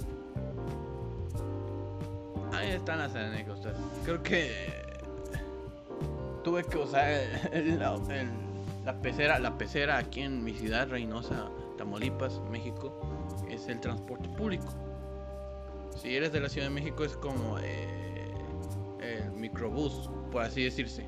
Ahí 2.53 2.71
están 2.71 2.99
las 2.99 3.15
anécdotas. 3.15 3.77
Creo 4.05 4.23
que 4.23 4.83
tuve 6.43 6.65
que 6.65 6.77
usar 6.77 7.09
la 8.85 9.01
pecera, 9.01 9.39
la 9.39 9.57
pecera 9.57 9.99
aquí 9.99 10.21
en 10.21 10.45
mi 10.45 10.53
ciudad, 10.53 10.89
Reynosa, 10.89 11.49
Tamaulipas, 11.79 12.41
México 12.51 13.01
es 13.49 13.67
el 13.69 13.81
transporte 13.81 14.29
público. 14.31 14.73
Si 15.97 16.15
eres 16.15 16.33
de 16.33 16.41
la 16.41 16.49
Ciudad 16.49 16.69
de 16.69 16.75
México 16.75 17.05
es 17.05 17.17
como 17.17 17.59
eh, 17.61 18.35
el 19.01 19.33
microbús, 19.33 20.11
por 20.31 20.43
así 20.43 20.65
decirse. 20.65 21.07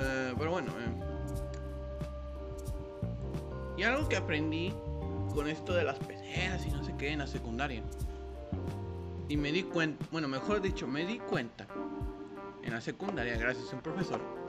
Eh, 0.00 0.34
pero 0.36 0.50
bueno. 0.50 0.72
Eh. 0.72 1.00
Y 3.78 3.82
algo 3.84 4.08
que 4.08 4.16
aprendí 4.16 4.72
con 5.34 5.48
esto 5.48 5.72
de 5.72 5.84
las 5.84 5.98
peceras 5.98 6.66
y 6.66 6.70
no 6.70 6.84
sé 6.84 6.94
qué 6.96 7.10
en 7.10 7.20
la 7.20 7.26
secundaria. 7.26 7.82
Y 9.28 9.36
me 9.36 9.50
di 9.50 9.62
cuenta, 9.62 10.04
bueno, 10.12 10.28
mejor 10.28 10.60
dicho, 10.60 10.86
me 10.86 11.06
di 11.06 11.18
cuenta 11.18 11.66
en 12.62 12.72
la 12.72 12.80
secundaria 12.80 13.36
gracias 13.36 13.72
a 13.72 13.76
un 13.76 13.82
profesor. 13.82 14.43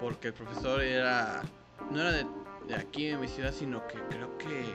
Porque 0.00 0.28
el 0.28 0.34
profesor 0.34 0.82
era, 0.82 1.42
no 1.90 2.00
era 2.00 2.26
de 2.66 2.74
aquí 2.74 3.08
de 3.08 3.18
mi 3.18 3.28
ciudad, 3.28 3.52
sino 3.52 3.86
que 3.86 3.98
creo 4.08 4.36
que 4.38 4.74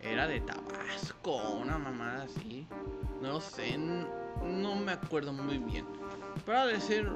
era 0.00 0.26
de 0.26 0.40
Tabasco, 0.40 1.36
una 1.60 1.78
mamada 1.78 2.24
así. 2.24 2.66
No 3.20 3.32
lo 3.32 3.40
sé, 3.40 3.76
no 3.78 4.76
me 4.76 4.92
acuerdo 4.92 5.32
muy 5.32 5.58
bien. 5.58 5.86
Pero 6.44 6.58
ha 6.58 6.66
de 6.66 6.80
ser 6.80 7.10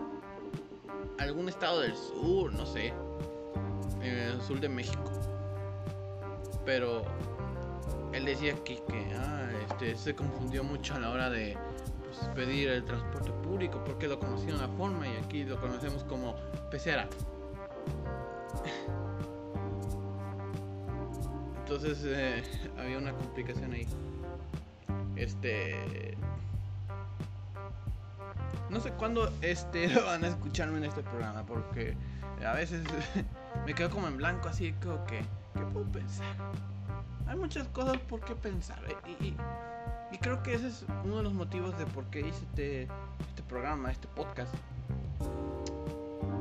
algún 1.19 1.49
estado 1.49 1.81
del 1.81 1.97
sur, 1.97 2.53
no 2.53 2.67
sé. 2.67 2.93
En 4.03 4.17
el 4.17 4.43
sur 4.43 4.61
de 4.61 4.69
México. 4.69 5.13
Pero 6.65 7.03
él 8.13 8.25
decía 8.25 8.55
que, 8.65 8.77
que 8.85 9.15
ah, 9.17 9.51
este, 9.69 9.97
se 9.97 10.15
confundió 10.15 10.65
mucho 10.65 10.95
a 10.95 11.01
la 11.01 11.11
hora 11.11 11.31
de 11.31 11.57
pues, 12.11 12.29
pedir 12.35 12.69
el 12.69 12.85
transporte 12.85 13.31
público 13.31 13.83
porque 13.85 14.09
lo 14.09 14.19
conocía 14.19 14.49
de 14.49 14.65
una 14.65 14.69
forma 14.77 15.07
y 15.07 15.17
aquí 15.17 15.45
lo 15.45 15.61
conocemos 15.61 16.05
como 16.05 16.35
pecera. 16.71 17.09
Entonces 21.61 22.03
eh, 22.05 22.43
había 22.79 22.99
una 22.99 23.13
complicación 23.13 23.73
ahí. 23.73 23.87
Este. 25.15 26.17
No 28.69 28.81
sé 28.81 28.91
cuándo 28.93 29.33
este 29.41 29.89
van 30.07 30.25
a 30.25 30.29
escucharme 30.29 30.79
en 30.79 30.85
este 30.85 31.03
programa, 31.03 31.45
porque 31.47 31.97
a 32.45 32.55
veces 32.55 32.83
me 33.67 33.75
quedo 33.75 33.91
como 33.91 34.09
en 34.09 34.17
blanco, 34.17 34.49
así 34.49 34.73
como 34.83 35.05
que, 35.05 35.21
¿qué 35.55 35.61
puedo 35.73 35.87
pensar? 35.93 36.27
Hay 37.29 37.37
muchas 37.37 37.69
cosas 37.69 37.99
por 37.99 38.21
qué 38.23 38.35
pensar. 38.35 38.81
Y, 39.21 39.37
y, 40.13 40.19
creo 40.19 40.43
que 40.43 40.55
ese 40.55 40.69
es 40.69 40.85
uno 41.05 41.19
de 41.19 41.23
los 41.23 41.33
motivos 41.33 41.77
de 41.79 41.87
por 41.87 42.05
qué 42.07 42.21
hice 42.21 42.45
este, 42.51 42.83
este 43.29 43.43
programa, 43.49 43.91
este 43.91 44.09
podcast. 44.09 44.53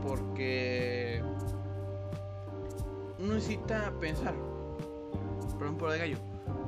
Porque 0.06 1.22
uno 3.20 3.34
necesita 3.34 3.92
pensar 4.00 4.34
por 5.58 5.68
un 5.68 5.78
de 5.78 5.98
gallo. 5.98 6.18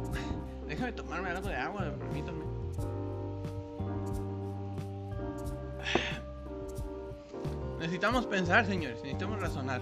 Déjame 0.68 0.92
tomarme 0.92 1.30
algo 1.30 1.48
de 1.48 1.56
agua, 1.56 1.94
permítanme. 1.98 2.44
Necesitamos 7.80 8.26
pensar, 8.26 8.66
señores. 8.66 8.98
Necesitamos 8.98 9.40
razonar. 9.40 9.80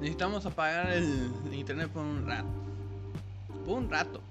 Necesitamos 0.00 0.46
apagar 0.46 0.90
el 0.90 1.52
internet 1.52 1.90
por 1.90 2.02
un 2.02 2.26
rato. 2.26 2.57
Un 3.68 3.90
rato. 3.90 4.22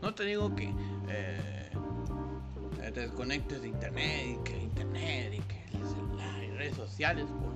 No 0.00 0.14
te 0.14 0.24
digo 0.24 0.54
que 0.54 0.72
eh, 1.08 1.70
te 2.92 3.00
desconectes 3.00 3.60
de 3.60 3.68
internet 3.68 4.26
y 4.26 4.36
que 4.44 4.62
internet 4.62 5.34
y 5.34 5.40
que 5.40 5.62
redes 6.56 6.74
sociales 6.74 7.26
por 7.26 7.52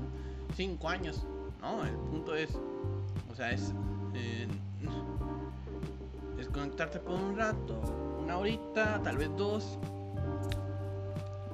5 0.56 0.88
años. 0.88 1.26
No, 1.62 1.84
el 1.84 1.94
punto 1.94 2.34
es, 2.34 2.50
o 3.30 3.34
sea, 3.34 3.50
es 3.50 3.72
eh, 4.14 4.46
desconectarte 6.36 6.98
por 7.00 7.14
un 7.14 7.36
rato, 7.36 7.80
una 8.22 8.36
horita, 8.36 9.00
tal 9.02 9.16
vez 9.16 9.30
dos, 9.38 9.78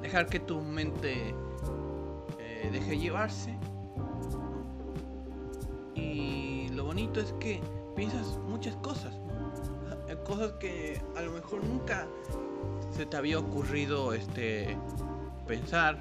dejar 0.03 0.27
que 0.27 0.41
tu 0.41 0.61
mente 0.61 1.35
eh, 2.41 2.69
deje 2.73 2.99
llevarse. 2.99 3.57
Y 5.95 6.69
lo 6.71 6.85
bonito 6.85 7.21
es 7.21 7.33
que 7.35 7.61
piensas 7.95 8.39
muchas 8.49 8.75
cosas, 8.77 9.13
eh, 10.09 10.17
cosas 10.25 10.53
que 10.53 11.01
a 11.17 11.23
lo 11.23 11.33
mejor 11.33 11.63
nunca 11.65 12.07
se 12.95 13.07
te 13.07 13.17
había 13.17 13.39
ocurrido 13.39 14.13
este 14.13 14.77
pensar, 15.47 15.99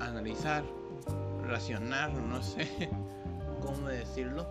analizar, 0.00 0.64
racionar, 1.46 2.12
no 2.12 2.42
sé 2.42 2.90
cómo 3.62 3.88
decirlo. 3.88 4.46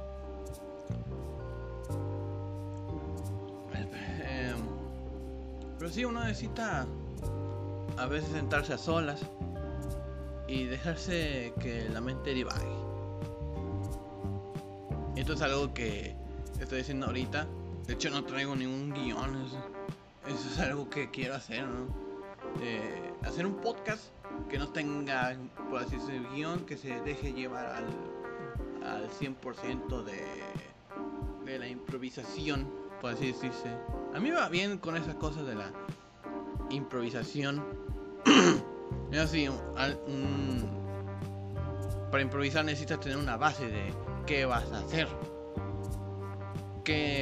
Em, 3.73 4.57
pero 5.77 5.91
sí, 5.91 6.05
uno 6.05 6.23
necesita 6.23 6.85
a 7.97 8.05
veces 8.07 8.29
sentarse 8.31 8.73
a 8.73 8.77
solas 8.77 9.21
y 10.47 10.65
dejarse 10.65 11.53
que 11.59 11.87
la 11.89 12.01
mente 12.01 12.33
divague. 12.33 12.75
Esto 15.15 15.33
es 15.33 15.41
algo 15.41 15.73
que 15.73 16.15
estoy 16.79 17.01
ahorita. 17.01 17.47
De 17.87 17.93
hecho, 17.93 18.09
no 18.09 18.23
traigo 18.23 18.55
ningún 18.55 18.93
guion. 18.93 19.45
Eso, 20.27 20.49
es 20.49 20.59
algo 20.59 20.89
que 20.89 21.11
quiero 21.11 21.35
hacer, 21.35 21.65
hacer 23.23 23.45
un 23.45 23.55
podcast 23.55 24.05
que 24.49 24.57
no 24.57 24.69
tenga, 24.69 25.37
por 25.69 25.83
así 25.83 25.97
decirlo, 25.97 26.31
guion, 26.33 26.65
que 26.65 26.77
se 26.77 26.99
deje 27.01 27.33
llevar 27.33 27.65
al, 27.67 27.85
al 28.83 29.09
100% 29.09 30.03
de, 30.03 30.23
de 31.45 31.59
la 31.59 31.67
improvisación, 31.67 32.67
por 33.01 33.11
así 33.11 33.27
decirse. 33.27 33.69
A 34.13 34.19
mí 34.19 34.31
va 34.31 34.49
bien 34.49 34.77
con 34.79 34.97
esas 34.97 35.15
cosas 35.15 35.45
de 35.45 35.55
la 35.55 35.71
improvisación. 36.69 37.63
así, 39.21 39.47
para 42.11 42.23
improvisar 42.23 42.65
necesitas 42.65 42.99
tener 42.99 43.17
una 43.17 43.37
base 43.37 43.67
de 43.67 43.93
qué 44.25 44.45
vas 44.45 44.71
a 44.71 44.79
hacer. 44.79 45.07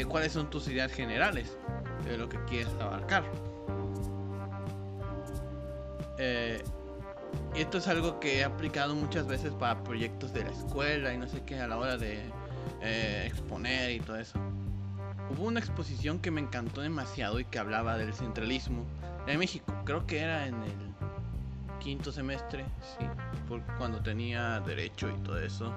Cuáles 0.09 0.33
son 0.33 0.49
tus 0.49 0.67
ideas 0.67 0.91
generales 0.91 1.57
de 2.03 2.17
lo 2.17 2.27
que 2.27 2.37
quieres 2.45 2.73
abarcar. 2.81 3.23
Eh, 6.17 6.61
esto 7.55 7.77
es 7.77 7.87
algo 7.87 8.19
que 8.19 8.39
he 8.39 8.43
aplicado 8.43 8.93
muchas 8.93 9.25
veces 9.25 9.53
para 9.53 9.81
proyectos 9.83 10.33
de 10.33 10.43
la 10.43 10.51
escuela 10.51 11.13
y 11.13 11.17
no 11.17 11.27
sé 11.27 11.43
qué 11.45 11.59
a 11.61 11.67
la 11.67 11.77
hora 11.77 11.97
de 11.97 12.19
eh, 12.81 13.23
exponer 13.25 13.91
y 13.91 13.99
todo 14.01 14.17
eso. 14.17 14.37
Hubo 15.31 15.45
una 15.45 15.61
exposición 15.61 16.19
que 16.19 16.29
me 16.29 16.41
encantó 16.41 16.81
demasiado 16.81 17.39
y 17.39 17.45
que 17.45 17.57
hablaba 17.57 17.97
del 17.97 18.13
centralismo 18.13 18.85
en 19.27 19.39
México. 19.39 19.73
Creo 19.85 20.05
que 20.05 20.19
era 20.19 20.45
en 20.45 20.55
el 20.55 20.93
quinto 21.79 22.11
semestre, 22.11 22.65
sí, 22.97 23.05
cuando 23.77 24.01
tenía 24.01 24.59
derecho 24.59 25.09
y 25.09 25.23
todo 25.23 25.39
eso. 25.39 25.73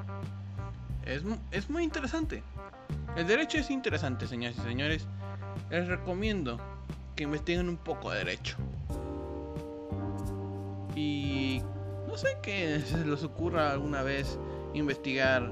Es, 1.04 1.22
es 1.52 1.70
muy 1.70 1.84
interesante. 1.84 2.42
El 3.16 3.26
derecho 3.26 3.56
es 3.56 3.70
interesante, 3.70 4.26
señores 4.26 4.58
y 4.58 4.60
señores. 4.60 5.06
Les 5.70 5.88
recomiendo 5.88 6.60
que 7.14 7.24
investiguen 7.24 7.70
un 7.70 7.78
poco 7.78 8.10
de 8.10 8.18
derecho. 8.18 8.58
Y 10.94 11.62
no 12.06 12.18
sé 12.18 12.36
que 12.42 12.80
se 12.84 13.06
les 13.06 13.24
ocurra 13.24 13.72
alguna 13.72 14.02
vez 14.02 14.38
investigar 14.74 15.48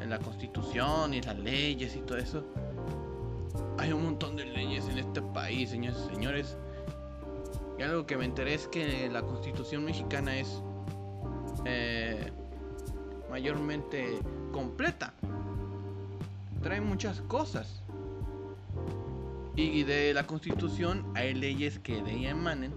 en 0.00 0.10
la 0.10 0.18
constitución 0.18 1.14
y 1.14 1.22
las 1.22 1.38
leyes 1.38 1.94
y 1.94 2.00
todo 2.00 2.18
eso. 2.18 2.44
Hay 3.78 3.92
un 3.92 4.02
montón 4.02 4.34
de 4.34 4.46
leyes 4.46 4.88
en 4.88 4.98
este 4.98 5.22
país, 5.22 5.70
señores 5.70 6.00
y 6.10 6.14
señores. 6.14 6.56
Y 7.78 7.82
algo 7.82 8.06
que 8.06 8.16
me 8.16 8.24
enteré 8.24 8.54
es 8.54 8.66
que 8.66 9.08
la 9.08 9.22
constitución 9.22 9.84
mexicana 9.84 10.36
es 10.36 10.60
eh, 11.64 12.32
mayormente 13.30 14.18
completa. 14.50 15.14
Trae 16.64 16.80
muchas 16.80 17.20
cosas. 17.20 17.82
Y 19.54 19.84
de 19.84 20.14
la 20.14 20.26
constitución 20.26 21.04
hay 21.14 21.34
leyes 21.34 21.78
que 21.78 22.02
de 22.02 22.14
ella 22.14 22.30
emanen 22.30 22.72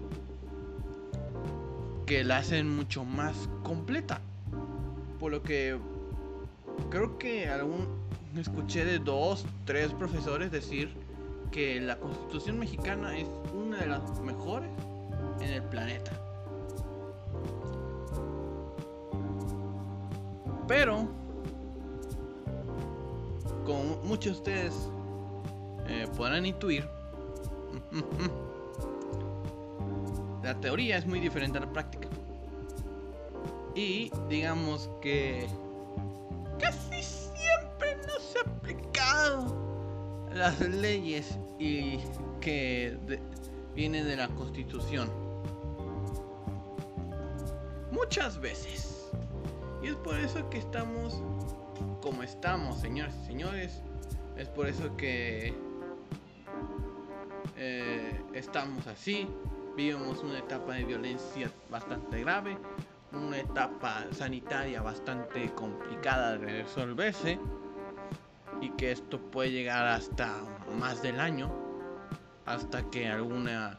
que 2.04 2.22
la 2.22 2.36
hacen 2.36 2.68
mucho 2.68 3.04
más 3.04 3.48
completa. 3.64 4.20
Por 5.18 5.32
lo 5.32 5.42
que 5.42 5.78
creo 6.90 7.16
que 7.18 7.48
algún 7.48 7.88
escuché 8.36 8.84
de 8.84 8.98
dos, 8.98 9.46
tres 9.64 9.92
profesores 9.94 10.52
decir 10.52 10.94
que 11.50 11.80
la 11.80 11.98
constitución 11.98 12.58
mexicana 12.58 13.16
es 13.16 13.26
una 13.54 13.78
de 13.78 13.86
las 13.86 14.20
mejores 14.20 14.70
en 15.40 15.50
el 15.50 15.62
planeta. 15.62 16.12
Pero, 20.66 21.08
como 23.68 23.96
muchos 24.02 24.24
de 24.24 24.38
ustedes 24.38 24.74
eh, 25.88 26.06
podrán 26.16 26.46
intuir, 26.46 26.88
la 30.42 30.58
teoría 30.58 30.96
es 30.96 31.04
muy 31.04 31.20
diferente 31.20 31.58
a 31.58 31.60
la 31.60 31.70
práctica. 31.70 32.08
Y 33.74 34.10
digamos 34.30 34.88
que 35.02 35.46
casi 36.58 37.02
siempre 37.02 37.98
no 38.06 38.18
se 38.18 38.38
ha 38.38 38.50
aplicado 38.50 39.54
las 40.32 40.58
leyes 40.60 41.38
y 41.58 41.98
que 42.40 42.96
vienen 43.74 44.06
de 44.06 44.16
la 44.16 44.28
constitución. 44.28 45.10
Muchas 47.90 48.40
veces. 48.40 49.10
Y 49.82 49.88
es 49.88 49.94
por 49.96 50.18
eso 50.18 50.48
que 50.48 50.56
estamos 50.56 51.22
como 52.08 52.22
estamos, 52.22 52.80
señores 52.80 53.14
y 53.22 53.26
señores. 53.26 53.82
Es 54.38 54.48
por 54.48 54.66
eso 54.66 54.96
que 54.96 55.52
eh, 57.58 58.22
estamos 58.32 58.86
así. 58.86 59.28
Vivimos 59.76 60.22
una 60.22 60.38
etapa 60.38 60.72
de 60.72 60.84
violencia 60.84 61.52
bastante 61.68 62.20
grave. 62.20 62.56
Una 63.12 63.40
etapa 63.40 64.06
sanitaria 64.12 64.80
bastante 64.80 65.50
complicada 65.50 66.38
de 66.38 66.62
resolverse. 66.62 67.38
Y 68.62 68.70
que 68.70 68.92
esto 68.92 69.20
puede 69.20 69.50
llegar 69.50 69.86
hasta 69.86 70.32
más 70.78 71.02
del 71.02 71.20
año. 71.20 71.52
Hasta 72.46 72.88
que 72.88 73.06
alguna 73.06 73.78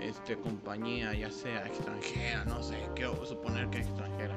este, 0.00 0.38
compañía, 0.38 1.12
ya 1.12 1.30
sea 1.30 1.66
extranjera, 1.66 2.46
no 2.46 2.62
sé, 2.62 2.88
quiero 2.94 3.22
suponer 3.26 3.68
que 3.68 3.80
extranjera. 3.80 4.34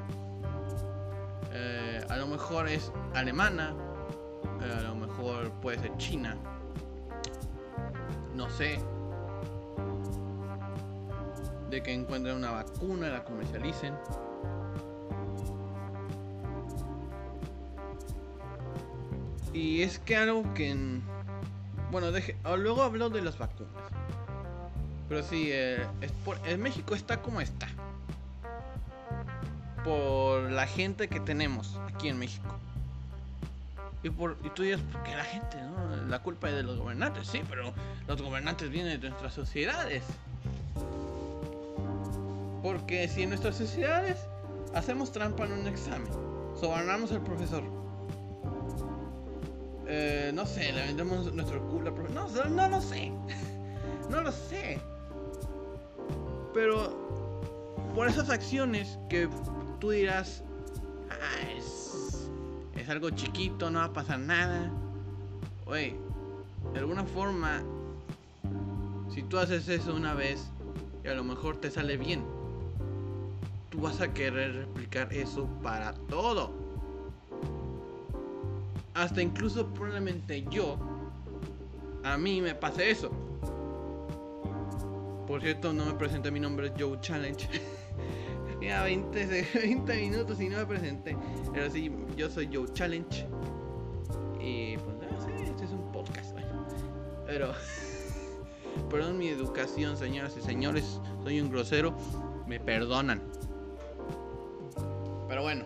A 2.09 2.17
lo 2.17 2.27
mejor 2.27 2.67
es 2.67 2.91
alemana, 3.13 3.73
eh, 4.61 4.73
a 4.79 4.81
lo 4.81 4.95
mejor 4.95 5.51
puede 5.61 5.79
ser 5.79 5.95
china, 5.97 6.35
no 8.35 8.49
sé. 8.49 8.79
De 11.69 11.83
que 11.83 11.93
encuentren 11.93 12.35
una 12.35 12.51
vacuna, 12.51 13.09
la 13.09 13.23
comercialicen. 13.23 13.93
Y 19.53 19.81
es 19.83 19.99
que 19.99 20.15
algo 20.15 20.53
que... 20.53 20.75
Bueno, 21.91 22.11
deje, 22.11 22.37
luego 22.57 22.83
hablo 22.83 23.09
de 23.09 23.21
las 23.21 23.37
vacunas. 23.37 23.73
Pero 25.07 25.23
sí, 25.23 25.49
eh, 25.51 25.85
es 26.01 26.11
por, 26.23 26.39
México 26.57 26.95
está 26.95 27.21
como 27.21 27.41
está. 27.41 27.67
Por 29.83 30.51
la 30.51 30.67
gente 30.67 31.07
que 31.07 31.19
tenemos 31.19 31.79
aquí 31.87 32.09
en 32.09 32.19
México. 32.19 32.55
Y, 34.01 34.09
por, 34.09 34.37
y 34.43 34.49
tú 34.49 34.63
dices, 34.63 34.79
¿por 34.91 35.03
qué 35.03 35.15
la 35.15 35.25
gente? 35.25 35.57
No? 35.61 36.07
La 36.07 36.19
culpa 36.19 36.49
es 36.49 36.55
de 36.55 36.63
los 36.63 36.77
gobernantes, 36.77 37.27
sí, 37.27 37.41
pero 37.49 37.73
los 38.07 38.21
gobernantes 38.21 38.69
vienen 38.69 38.99
de 38.99 39.09
nuestras 39.09 39.33
sociedades. 39.33 40.03
Porque 42.63 43.07
si 43.07 43.23
en 43.23 43.29
nuestras 43.29 43.57
sociedades 43.57 44.17
hacemos 44.73 45.11
trampa 45.11 45.45
en 45.45 45.53
un 45.53 45.67
examen, 45.67 46.11
sobornamos 46.59 47.11
al 47.11 47.21
profesor, 47.21 47.63
eh, 49.87 50.31
no 50.33 50.45
sé, 50.45 50.71
le 50.71 50.85
vendemos 50.85 51.33
nuestro 51.33 51.61
culo 51.67 51.89
al 51.89 51.95
profesor, 51.95 52.49
no, 52.51 52.67
no 52.67 52.69
lo 52.69 52.81
sé, 52.81 53.11
no 54.09 54.21
lo 54.21 54.31
sé. 54.31 54.79
Pero 56.53 57.09
por 57.95 58.07
esas 58.07 58.29
acciones 58.29 58.97
que 59.09 59.27
tú 59.79 59.91
dirás, 59.91 60.43
ah, 61.09 61.51
es, 61.57 62.29
es 62.75 62.89
algo 62.89 63.09
chiquito, 63.11 63.69
no 63.69 63.79
va 63.79 63.85
a 63.85 63.93
pasar 63.93 64.19
nada. 64.19 64.71
Oye, 65.65 65.95
de 66.73 66.79
alguna 66.79 67.05
forma, 67.05 67.61
si 69.13 69.23
tú 69.23 69.37
haces 69.37 69.67
eso 69.69 69.95
una 69.95 70.13
vez 70.13 70.51
y 71.03 71.07
a 71.07 71.13
lo 71.13 71.23
mejor 71.23 71.57
te 71.57 71.71
sale 71.71 71.97
bien, 71.97 72.23
tú 73.69 73.81
vas 73.81 74.01
a 74.01 74.13
querer 74.13 74.55
replicar 74.55 75.13
eso 75.13 75.47
para 75.63 75.93
todo. 76.09 76.51
Hasta 78.93 79.21
incluso 79.21 79.67
probablemente 79.67 80.45
yo, 80.49 80.77
a 82.03 82.17
mí 82.17 82.41
me 82.41 82.53
pase 82.53 82.91
eso. 82.91 83.11
Por 85.25 85.41
cierto, 85.41 85.71
no 85.71 85.85
me 85.85 85.93
presenté, 85.93 86.31
mi 86.31 86.39
nombre 86.39 86.67
es 86.67 86.73
Joe 86.77 86.99
Challenge. 86.99 87.47
Ya 88.61 88.83
20, 88.83 89.47
20 89.53 89.95
minutos 89.95 90.41
y 90.41 90.49
no 90.49 90.57
me 90.57 90.65
presenté. 90.65 91.15
Pero 91.53 91.69
sí, 91.69 91.91
yo 92.17 92.29
soy 92.29 92.49
Joe 92.53 92.67
Challenge. 92.73 93.25
Y 94.39 94.77
pues 94.77 95.11
no 95.11 95.21
sé, 95.21 95.43
este 95.43 95.65
es 95.65 95.71
un 95.71 95.91
podcast. 95.91 96.35
Pero, 97.25 97.53
perdón 98.89 99.17
mi 99.17 99.29
educación, 99.29 99.95
señoras 99.97 100.35
y 100.37 100.41
señores. 100.41 100.99
Soy 101.23 101.39
un 101.39 101.49
grosero. 101.49 101.95
Me 102.47 102.59
perdonan. 102.59 103.21
Pero 105.27 105.43
bueno. 105.43 105.65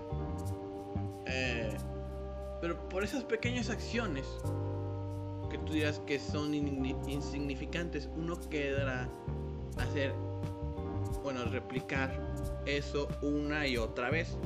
Eh, 1.25 1.75
pero 2.61 2.77
por 2.89 3.03
esas 3.03 3.23
pequeñas 3.23 3.69
acciones 3.69 4.25
que 5.49 5.57
tú 5.59 5.73
dirás 5.73 5.99
que 6.05 6.19
son 6.19 6.53
insignificantes, 6.53 8.09
uno 8.15 8.39
quedará 8.49 9.09
hacer, 9.77 10.13
bueno, 11.23 11.45
replicar 11.45 12.11
eso 12.65 13.07
una 13.21 13.67
y 13.67 13.77
otra 13.77 14.09
vez. 14.09 14.37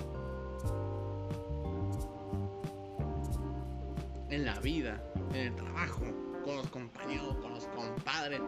En 4.29 4.45
la 4.45 4.59
vida, 4.59 5.01
en 5.33 5.47
el 5.47 5.55
trabajo, 5.55 6.03
con 6.43 6.57
los 6.57 6.67
compañeros, 6.67 7.35
con 7.37 7.53
los 7.53 7.65
compadres. 7.67 8.41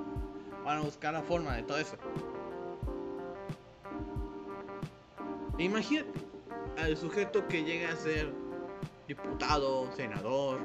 Van 0.66 0.80
a 0.80 0.82
buscar 0.82 1.14
la 1.14 1.22
forma 1.22 1.56
de 1.56 1.64
todo 1.64 1.78
eso. 1.78 1.96
Imagínate 5.58 6.20
al 6.78 6.96
sujeto 6.96 7.48
que 7.48 7.64
llega 7.64 7.92
a 7.92 7.96
ser 7.96 8.34
diputado, 9.08 9.92
senador, 9.94 10.60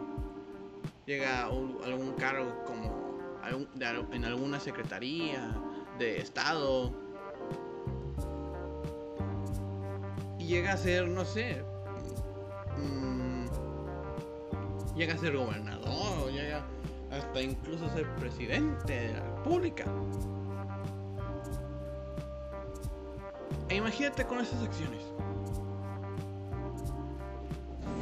llega 1.07 1.43
a, 1.43 1.47
algún 1.47 2.15
cargo 2.19 2.63
como 2.65 3.05
en 4.13 4.25
alguna 4.25 4.59
secretaría 4.59 5.55
de 5.99 6.19
estado 6.19 7.04
llega 10.47 10.73
a 10.73 10.77
ser, 10.77 11.09
no 11.09 11.25
sé, 11.25 11.63
mm, 12.77 13.47
llega 14.97 15.15
a 15.15 15.19
ser 15.19 15.37
gobernador, 15.37 16.31
llega 16.31 16.65
hasta 17.11 17.41
incluso 17.41 17.87
a 17.87 17.91
ser 17.91 18.07
presidente 18.17 18.93
de 18.93 19.13
la 19.13 19.21
república. 19.21 19.85
E 23.69 23.77
imagínate 23.77 24.25
con 24.25 24.41
esas 24.41 24.63
acciones. 24.63 25.03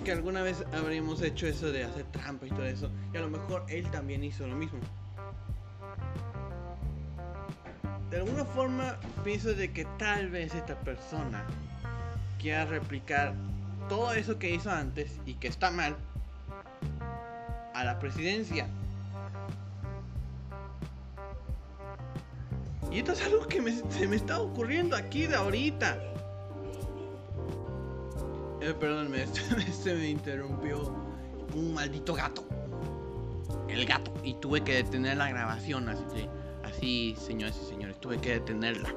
Que 0.04 0.12
alguna 0.12 0.42
vez 0.42 0.64
habríamos 0.72 1.22
hecho 1.22 1.46
eso 1.46 1.70
de 1.70 1.84
hacer 1.84 2.04
trampa 2.06 2.46
y 2.46 2.50
todo 2.50 2.64
eso. 2.64 2.90
Y 3.14 3.16
a 3.16 3.20
lo 3.20 3.30
mejor 3.30 3.64
él 3.68 3.88
también 3.90 4.24
hizo 4.24 4.46
lo 4.46 4.56
mismo. 4.56 4.80
De 8.10 8.18
alguna 8.18 8.44
forma 8.44 8.98
pienso 9.24 9.54
de 9.54 9.72
que 9.72 9.86
tal 9.98 10.28
vez 10.28 10.54
esta 10.54 10.78
persona 10.80 11.46
quiera 12.42 12.64
replicar 12.66 13.34
todo 13.88 14.12
eso 14.12 14.38
que 14.38 14.50
hizo 14.50 14.70
antes 14.70 15.12
y 15.24 15.34
que 15.34 15.46
está 15.46 15.70
mal 15.70 15.96
a 17.72 17.84
la 17.84 17.98
presidencia. 18.00 18.66
Y 22.90 22.98
esto 22.98 23.12
es 23.12 23.22
algo 23.22 23.46
que 23.46 23.62
se 23.90 24.08
me 24.08 24.16
está 24.16 24.40
ocurriendo 24.40 24.96
aquí 24.96 25.26
de 25.26 25.36
ahorita. 25.36 25.98
Eh, 28.60 28.74
perdónme, 28.78 29.26
se 29.72 29.94
me 29.94 30.10
interrumpió 30.10 30.94
un 31.54 31.72
maldito 31.72 32.12
gato. 32.14 32.44
El 33.68 33.86
gato. 33.86 34.12
Y 34.22 34.34
tuve 34.34 34.62
que 34.62 34.74
detener 34.74 35.16
la 35.16 35.30
grabación, 35.30 35.88
así 35.88 36.28
así, 36.64 37.16
señores 37.18 37.58
y 37.62 37.66
señores, 37.66 37.98
tuve 38.00 38.18
que 38.18 38.34
detenerla. 38.34 38.92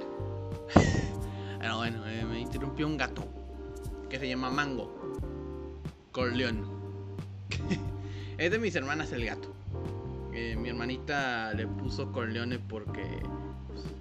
Pero 1.66 1.78
bueno, 1.78 2.08
eh, 2.08 2.24
me 2.24 2.40
interrumpió 2.42 2.86
un 2.86 2.96
gato 2.96 3.26
que 4.08 4.20
se 4.20 4.30
llama 4.30 4.52
Mango 4.52 4.94
Corleón. 6.12 6.64
es 8.38 8.52
de 8.52 8.60
mis 8.60 8.76
hermanas 8.76 9.12
el 9.14 9.26
gato. 9.26 9.52
mi 10.32 10.70
hermanita 10.70 11.56
le 11.56 11.66
puso 11.66 12.12
Corleone 12.12 12.60
porque 12.60 13.24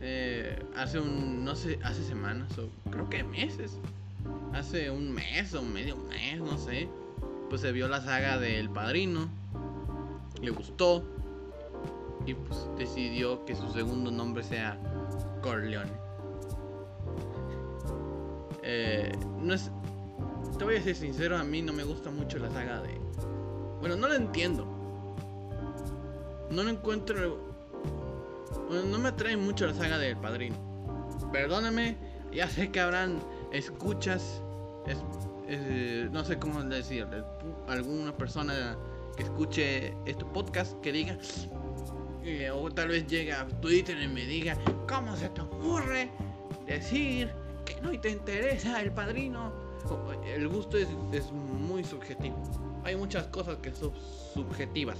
eh, 0.02 0.62
hace 0.76 1.00
un, 1.00 1.42
no 1.42 1.56
sé, 1.56 1.78
hace 1.82 2.04
semanas 2.04 2.52
o 2.58 2.68
creo 2.90 3.08
que 3.08 3.24
meses, 3.24 3.78
hace 4.52 4.90
un 4.90 5.10
mes 5.10 5.54
o 5.54 5.62
medio 5.62 5.96
mes, 5.96 6.40
no 6.40 6.58
sé, 6.58 6.86
pues 7.48 7.62
se 7.62 7.72
vio 7.72 7.88
la 7.88 8.02
saga 8.02 8.38
del 8.38 8.68
padrino, 8.68 9.26
le 10.42 10.50
gustó 10.50 11.02
y 12.26 12.34
pues 12.34 12.68
decidió 12.76 13.42
que 13.46 13.56
su 13.56 13.72
segundo 13.72 14.10
nombre 14.10 14.42
sea 14.42 14.78
Corleone. 15.40 16.03
Eh, 18.66 19.12
no 19.40 19.54
es, 19.54 19.70
te 20.58 20.64
voy 20.64 20.76
a 20.76 20.82
ser 20.82 20.96
sincero, 20.96 21.36
a 21.36 21.44
mí 21.44 21.60
no 21.62 21.72
me 21.72 21.84
gusta 21.84 22.10
mucho 22.10 22.38
la 22.38 22.50
saga 22.50 22.80
de... 22.80 22.98
Bueno, 23.80 23.96
no 23.96 24.08
la 24.08 24.16
entiendo. 24.16 24.64
No 26.50 26.62
lo 26.62 26.70
encuentro 26.70 27.54
no 28.82 28.98
me 28.98 29.08
atrae 29.08 29.36
mucho 29.36 29.66
la 29.66 29.74
saga 29.74 29.98
del 29.98 30.16
padrino. 30.16 30.56
Perdóname, 31.32 31.96
ya 32.32 32.48
sé 32.48 32.70
que 32.70 32.80
habrán 32.80 33.20
escuchas, 33.52 34.42
no 36.12 36.24
sé 36.24 36.38
cómo 36.38 36.62
decir, 36.64 37.06
alguna 37.68 38.16
persona 38.16 38.76
que 39.16 39.24
escuche 39.24 39.94
este 40.06 40.24
podcast 40.24 40.80
que 40.80 40.92
diga, 40.92 41.18
eh, 42.24 42.50
o 42.50 42.70
tal 42.70 42.88
vez 42.88 43.06
llegue 43.06 43.32
a 43.32 43.46
Twitter 43.60 44.00
y 44.00 44.08
me 44.08 44.24
diga, 44.24 44.56
¿cómo 44.88 45.16
se 45.16 45.28
te 45.28 45.42
ocurre 45.42 46.10
decir 46.66 47.30
no 47.82 47.98
te 48.00 48.10
interesa 48.10 48.80
el 48.80 48.92
padrino? 48.92 49.52
El 50.24 50.48
gusto 50.48 50.78
es, 50.78 50.88
es 51.12 51.30
muy 51.32 51.84
subjetivo. 51.84 52.36
Hay 52.84 52.96
muchas 52.96 53.26
cosas 53.26 53.56
que 53.58 53.72
son 53.72 53.92
subjetivas. 54.34 54.98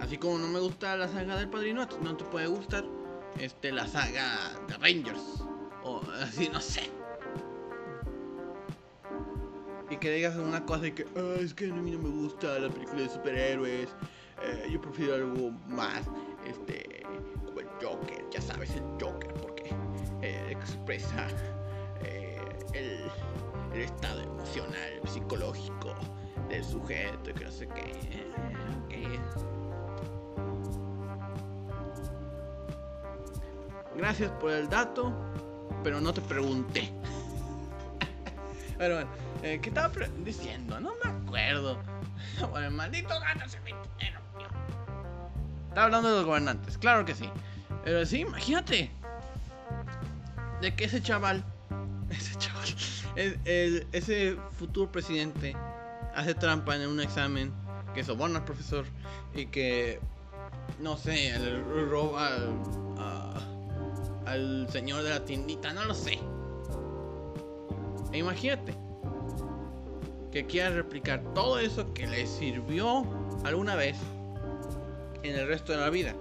Así 0.00 0.18
como 0.18 0.38
no 0.38 0.48
me 0.48 0.60
gusta 0.60 0.96
la 0.96 1.08
saga 1.08 1.36
del 1.36 1.48
padrino, 1.48 1.86
no 2.02 2.16
te 2.16 2.24
puede 2.24 2.48
gustar 2.48 2.84
este, 3.38 3.72
la 3.72 3.86
saga 3.86 4.52
de 4.66 4.76
Rangers. 4.78 5.44
O 5.84 6.00
así, 6.20 6.48
no 6.48 6.60
sé. 6.60 6.90
Y 9.90 9.96
que 9.96 10.10
digas 10.10 10.36
una 10.36 10.64
cosa 10.64 10.86
y 10.86 10.92
que, 10.92 11.06
ah, 11.16 11.36
es 11.40 11.54
que 11.54 11.70
a 11.70 11.74
mí 11.74 11.90
no 11.90 11.98
me 11.98 12.08
gusta 12.08 12.58
la 12.58 12.68
película 12.68 13.02
de 13.02 13.08
superhéroes. 13.08 13.88
Eh, 14.42 14.68
yo 14.72 14.80
prefiero 14.80 15.14
algo 15.14 15.50
más, 15.68 16.02
este, 16.46 17.02
como 17.44 17.60
el 17.60 17.68
Joker, 17.80 18.24
ya 18.30 18.40
sabes, 18.40 18.74
el 18.74 18.82
Joker, 19.00 19.31
eh, 20.22 20.48
expresa 20.50 21.26
eh, 22.04 22.40
el, 22.74 23.80
estado 23.80 24.22
emocional, 24.22 25.00
psicológico 25.06 25.94
del 26.48 26.64
sujeto 26.64 27.30
y 27.30 27.34
que 27.34 27.44
no 27.44 27.50
sé 27.50 27.68
qué. 27.68 28.12
Gracias 33.96 34.30
por 34.32 34.50
el 34.52 34.68
dato, 34.68 35.12
pero 35.84 36.00
no 36.00 36.12
te 36.14 36.20
pregunté. 36.22 36.90
pero 38.78 38.94
bueno, 38.94 39.10
eh, 39.42 39.58
¿qué 39.62 39.68
estaba 39.68 39.92
diciendo? 40.18 40.80
No 40.80 40.92
me 41.04 41.10
acuerdo. 41.10 41.78
Bueno, 42.50 42.68
el 42.68 42.72
maldito 42.72 43.08
gato 43.20 43.48
se 43.48 43.60
me. 43.60 43.70
Estaba 45.68 45.86
hablando 45.86 46.10
de 46.10 46.16
los 46.16 46.26
gobernantes, 46.26 46.76
claro 46.78 47.04
que 47.04 47.14
sí. 47.14 47.28
Pero 47.84 48.04
sí, 48.04 48.20
imagínate. 48.20 48.90
De 50.62 50.74
que 50.74 50.84
ese 50.84 51.02
chaval, 51.02 51.44
ese 52.10 52.38
chaval, 52.38 52.68
ese 53.92 54.36
futuro 54.58 54.90
presidente 54.90 55.54
hace 56.14 56.34
trampa 56.34 56.76
en 56.76 56.88
un 56.88 57.00
examen, 57.00 57.52
que 57.94 58.02
soborna 58.02 58.38
al 58.38 58.44
profesor 58.46 58.86
y 59.34 59.46
que, 59.46 60.00
no 60.80 60.96
sé, 60.96 61.38
roba 61.90 62.36
a 62.96 63.52
al 64.26 64.66
señor 64.70 65.02
de 65.02 65.10
la 65.10 65.24
tiendita, 65.24 65.72
no 65.72 65.84
lo 65.84 65.94
sé. 65.94 66.18
E 68.12 68.18
imagínate 68.18 68.74
que 70.30 70.46
quiera 70.46 70.70
replicar 70.70 71.22
todo 71.34 71.58
eso 71.58 71.92
que 71.92 72.06
le 72.06 72.26
sirvió 72.26 73.04
alguna 73.44 73.74
vez 73.74 73.96
en 75.22 75.34
el 75.38 75.46
resto 75.46 75.72
de 75.72 75.78
la 75.78 75.90
vida. 75.90 76.14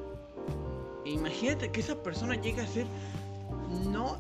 Imagínate 1.06 1.72
que 1.72 1.80
esa 1.80 2.02
persona 2.02 2.36
llegue 2.36 2.62
a 2.62 2.68
ser 2.68 2.86
no, 3.92 4.18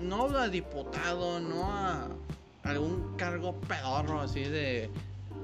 no 0.00 0.24
a 0.36 0.48
diputado, 0.48 1.40
no 1.40 1.64
a 1.64 2.08
algún 2.62 3.16
cargo 3.16 3.54
pedorro 3.68 4.20
así 4.20 4.44
de 4.44 4.90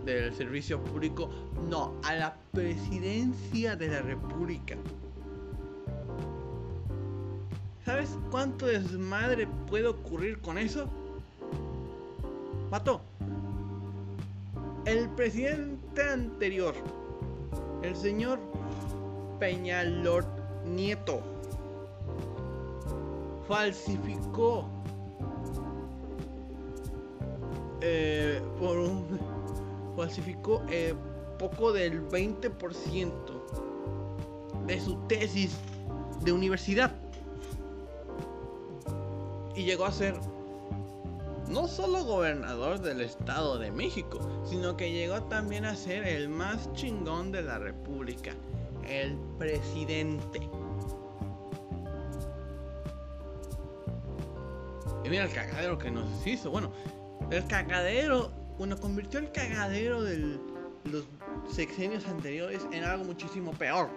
del 0.04 0.34
servicio 0.34 0.80
público, 0.82 1.28
no, 1.68 1.94
a 2.04 2.14
la 2.14 2.36
presidencia 2.52 3.76
de 3.76 3.88
la 3.88 4.02
república. 4.02 4.76
¿Sabes 7.84 8.10
cuánto 8.30 8.66
desmadre 8.66 9.46
puede 9.68 9.88
ocurrir 9.88 10.40
con 10.40 10.58
eso? 10.58 10.88
Mato. 12.70 13.00
El 14.84 15.08
presidente 15.10 16.02
anterior, 16.02 16.74
el 17.82 17.94
señor 17.94 18.40
Peñalor 19.38 20.24
Nieto, 20.64 21.22
falsificó 23.46 24.68
eh, 27.80 28.40
por 28.58 28.78
un 28.78 29.18
falsificó 29.96 30.62
eh, 30.70 30.94
poco 31.38 31.72
del 31.72 32.08
20% 32.08 33.12
de 34.66 34.80
su 34.80 34.96
tesis 35.08 35.56
de 36.22 36.32
universidad 36.32 36.92
y 39.54 39.64
llegó 39.64 39.84
a 39.84 39.92
ser 39.92 40.14
no 41.48 41.68
solo 41.68 42.04
gobernador 42.04 42.80
del 42.80 43.02
Estado 43.02 43.58
de 43.58 43.70
México, 43.70 44.20
sino 44.44 44.76
que 44.76 44.92
llegó 44.92 45.22
también 45.24 45.64
a 45.64 45.76
ser 45.76 46.06
el 46.06 46.28
más 46.28 46.72
chingón 46.72 47.30
de 47.32 47.42
la 47.42 47.58
República, 47.58 48.34
el 48.88 49.18
presidente. 49.38 50.48
Mira 55.12 55.24
el 55.24 55.30
cagadero 55.30 55.76
que 55.76 55.90
nos 55.90 56.26
hizo. 56.26 56.50
Bueno, 56.50 56.72
el 57.30 57.46
cagadero, 57.46 58.32
bueno, 58.56 58.78
convirtió 58.78 59.20
el 59.20 59.30
cagadero 59.30 60.02
de 60.02 60.38
los 60.84 61.04
sexenios 61.50 62.06
anteriores 62.08 62.66
en 62.72 62.82
algo 62.82 63.04
muchísimo 63.04 63.52
peor. 63.52 63.90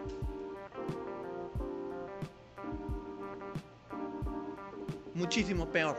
Muchísimo 5.14 5.70
peor. 5.70 5.96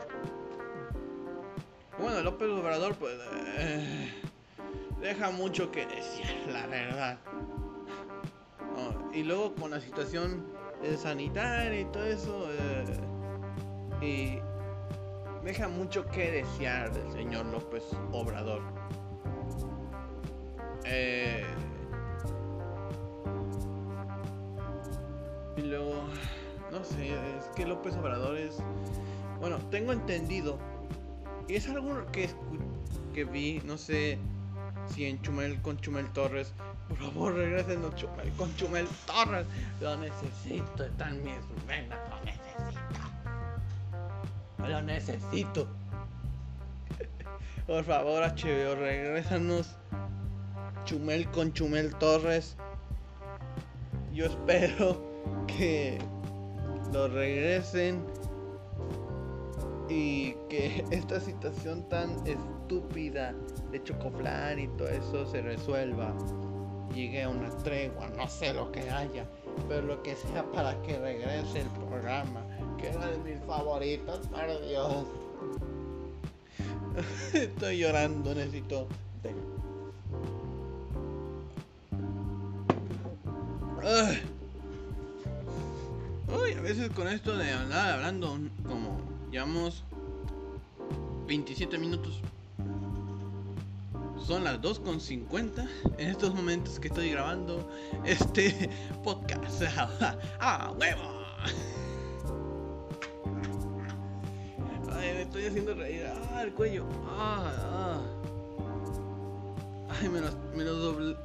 Bueno, 1.97 2.21
López 2.21 2.49
Obrador, 2.49 2.93
pues. 2.97 3.15
Eh, 3.57 4.13
deja 5.01 5.31
mucho 5.31 5.71
que 5.71 5.87
decir, 5.87 6.27
la 6.47 6.67
verdad. 6.67 7.17
y 9.11 9.23
luego 9.23 9.55
con 9.55 9.71
la 9.71 9.81
situación 9.81 10.45
sanitaria 10.95 11.81
y 11.81 11.85
todo 11.85 12.05
eso. 12.05 12.47
Eh, 12.51 12.85
y 13.99 14.56
deja 15.47 15.69
mucho 15.69 16.05
que 16.07 16.29
desear 16.29 16.91
del 16.91 17.09
señor 17.13 17.45
López 17.45 17.81
Obrador. 18.11 18.61
Eh, 20.83 21.45
y 25.55 25.61
luego, 25.61 26.03
no 26.69 26.83
sé, 26.83 27.13
es 27.13 27.45
que 27.55 27.65
López 27.65 27.95
Obrador 27.95 28.37
es. 28.37 28.57
Bueno, 29.39 29.57
tengo 29.71 29.93
entendido 29.93 30.59
y 31.47 31.55
es 31.55 31.69
algo 31.69 32.05
que, 32.11 32.29
que 33.13 33.23
vi, 33.23 33.61
no 33.63 33.77
sé 33.77 34.19
si 34.93 35.05
en 35.05 35.21
Chumel 35.21 35.61
con 35.61 35.79
Chumel 35.79 36.11
Torres. 36.11 36.51
Por 36.89 36.97
favor, 36.97 37.35
regresen 37.35 37.85
a 37.85 37.95
Chumel 37.95 38.29
con 38.33 38.53
Chumel 38.57 38.85
Torres. 39.05 39.45
Lo 39.79 39.95
necesito, 39.95 40.83
está 40.83 41.07
en 41.07 41.23
mis 41.23 41.65
venas, 41.65 41.99
lo 42.09 42.19
necesito. 42.25 42.46
Lo 44.67 44.81
necesito. 44.81 45.67
Por 47.65 47.83
favor, 47.83 48.23
HBO, 48.23 48.75
regrésanos. 48.75 49.75
Chumel 50.85 51.29
con 51.31 51.51
Chumel 51.51 51.93
Torres. 51.95 52.55
Yo 54.13 54.25
espero 54.25 55.01
que 55.47 55.97
lo 56.93 57.09
regresen 57.09 58.05
y 59.89 60.33
que 60.49 60.85
esta 60.91 61.19
situación 61.19 61.87
tan 61.89 62.25
estúpida 62.25 63.35
de 63.71 63.83
Chocoflan 63.83 64.59
y 64.59 64.67
todo 64.69 64.87
eso 64.87 65.25
se 65.25 65.41
resuelva. 65.41 66.13
Llegue 66.93 67.23
a 67.23 67.29
una 67.29 67.49
tregua, 67.57 68.07
no 68.15 68.27
sé 68.27 68.53
lo 68.53 68.71
que 68.71 68.89
haya, 68.89 69.25
pero 69.67 69.81
lo 69.81 70.01
que 70.03 70.15
sea 70.15 70.49
para 70.51 70.81
que 70.83 70.97
regrese 70.97 71.61
el 71.61 71.67
programa, 71.67 72.46
que 72.77 72.87
era 72.89 73.07
de 73.07 73.17
mis 73.19 73.43
favoritos, 73.45 74.27
para 74.27 74.59
Dios. 74.59 75.05
Estoy 77.33 77.79
llorando, 77.79 78.33
necesito. 78.33 78.87
Uy, 86.41 86.51
a 86.53 86.61
veces 86.61 86.89
con 86.91 87.07
esto 87.07 87.37
de 87.37 87.51
hablar, 87.51 87.91
hablando 87.91 88.37
como 88.67 88.97
Llevamos 89.31 89.83
27 91.27 91.77
minutos. 91.77 92.21
Son 94.25 94.43
las 94.43 94.59
2.50 94.61 95.67
en 95.97 96.09
estos 96.09 96.33
momentos 96.33 96.79
que 96.79 96.87
estoy 96.87 97.11
grabando 97.11 97.69
este 98.05 98.69
podcast. 99.03 99.61
¡Ah, 100.39 100.73
huevo! 100.79 101.17
Estoy 105.37 105.49
haciendo 105.49 105.75
reír. 105.75 106.07
¡Ah, 106.33 106.43
el 106.43 106.53
cuello! 106.53 106.85
¡Ah, 107.05 107.53
ah! 107.59 108.01
Ay, 109.89 110.09
me 110.09 110.19
lo, 110.19 110.31
me 110.55 110.63
lo 110.63 110.73
doblé. 110.73 111.15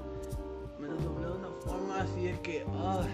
Me 0.79 0.89
lo 0.89 0.97
doblé 0.97 1.27
de 1.27 1.33
una 1.33 1.49
forma 1.65 2.01
así 2.03 2.29
es 2.29 2.39
que. 2.41 2.67
¡Ah! 2.75 3.07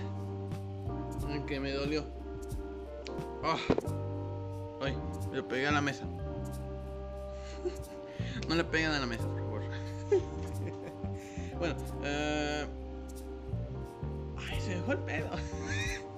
Que 1.47 1.61
me 1.61 1.73
dolió. 1.73 2.05
¡Ah! 3.45 3.57
Ay, 4.81 4.97
le 5.33 5.43
pegué 5.43 5.69
a 5.69 5.71
la 5.71 5.81
mesa. 5.81 6.05
no 8.49 8.55
le 8.55 8.65
peguen 8.65 8.91
a 8.91 8.99
la 8.99 9.07
mesa, 9.07 9.25
por 9.29 9.39
favor. 9.39 9.63
bueno, 11.59 11.77
eh... 12.03 12.67
Ay, 14.37 14.61
se 14.61 14.77
me 14.77 14.83
fue 14.83 14.95
el 14.95 15.01
pedo. 15.01 15.31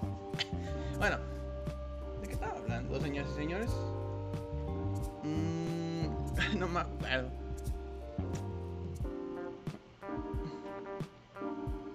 bueno, 0.99 1.19
¿de 2.23 2.27
qué 2.27 2.33
estaba 2.33 2.57
hablando, 2.57 3.01
señores 3.01 3.31
y 3.33 3.37
señores? 3.37 3.71
Mm, 5.23 6.07
no 6.59 6.69
me 6.69 6.81
acuerdo. 6.81 7.31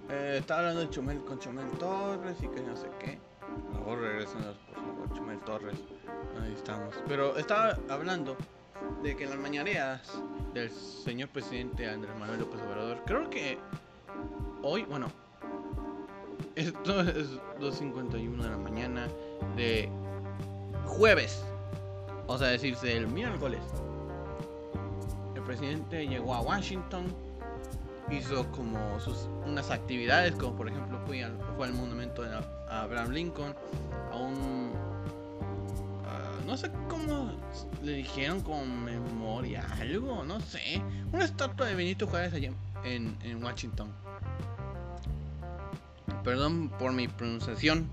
Eh, 0.08 0.36
estaba 0.38 0.60
hablando 0.60 0.82
de 0.82 0.90
Chumel 0.90 1.24
con 1.24 1.38
Chumel 1.38 1.68
Torres 1.78 2.36
y 2.40 2.48
que 2.48 2.60
no 2.62 2.76
sé 2.76 2.88
qué. 3.00 3.18
Favor, 3.72 3.98
regresen 3.98 4.42
por 4.42 4.84
favor, 4.84 5.16
Chumel 5.16 5.40
Torres. 5.40 5.78
Ahí 6.40 6.52
estamos. 6.52 6.94
Pero 7.08 7.36
estaba 7.36 7.76
hablando 7.88 8.36
de 9.02 9.16
que 9.16 9.24
en 9.24 9.30
las 9.30 9.38
mañaneras 9.38 10.22
del 10.54 10.70
señor 10.70 11.28
presidente 11.30 11.88
Andrés 11.88 12.16
Manuel 12.18 12.40
López 12.40 12.60
Obrador, 12.60 13.02
creo 13.04 13.28
que 13.28 13.58
hoy, 14.62 14.84
bueno, 14.84 15.08
esto 16.54 17.00
es 17.00 17.28
2.51 17.60 18.42
de 18.42 18.48
la 18.48 18.56
mañana 18.56 19.08
de 19.56 19.90
jueves, 20.86 21.44
o 22.26 22.38
sea, 22.38 22.48
decirse 22.48 22.96
el 22.96 23.08
miércoles. 23.08 23.60
El 25.34 25.42
presidente 25.42 26.06
llegó 26.06 26.34
a 26.34 26.40
Washington, 26.40 27.06
hizo 28.10 28.50
como 28.52 28.98
sus 29.00 29.28
unas 29.44 29.70
actividades, 29.70 30.34
como 30.34 30.56
por 30.56 30.68
ejemplo 30.68 30.98
fue 31.06 31.24
al, 31.24 31.36
fue 31.56 31.66
al 31.66 31.72
monumento 31.72 32.22
de 32.22 32.30
Abraham 32.68 33.10
Lincoln, 33.10 33.54
a 34.12 34.16
un 34.16 34.72
no 36.46 36.56
sé 36.56 36.70
cómo 36.88 37.32
le 37.82 37.92
dijeron 37.92 38.40
con 38.40 38.84
memoria, 38.84 39.66
algo, 39.80 40.24
no 40.24 40.40
sé. 40.40 40.80
Una 41.12 41.24
estatua 41.24 41.66
de 41.66 41.74
Benito 41.74 42.06
Juárez 42.06 42.32
allá 42.34 42.52
en, 42.84 43.16
en 43.24 43.42
Washington. 43.42 43.90
Perdón 46.22 46.70
por 46.78 46.92
mi 46.92 47.08
pronunciación. 47.08 47.88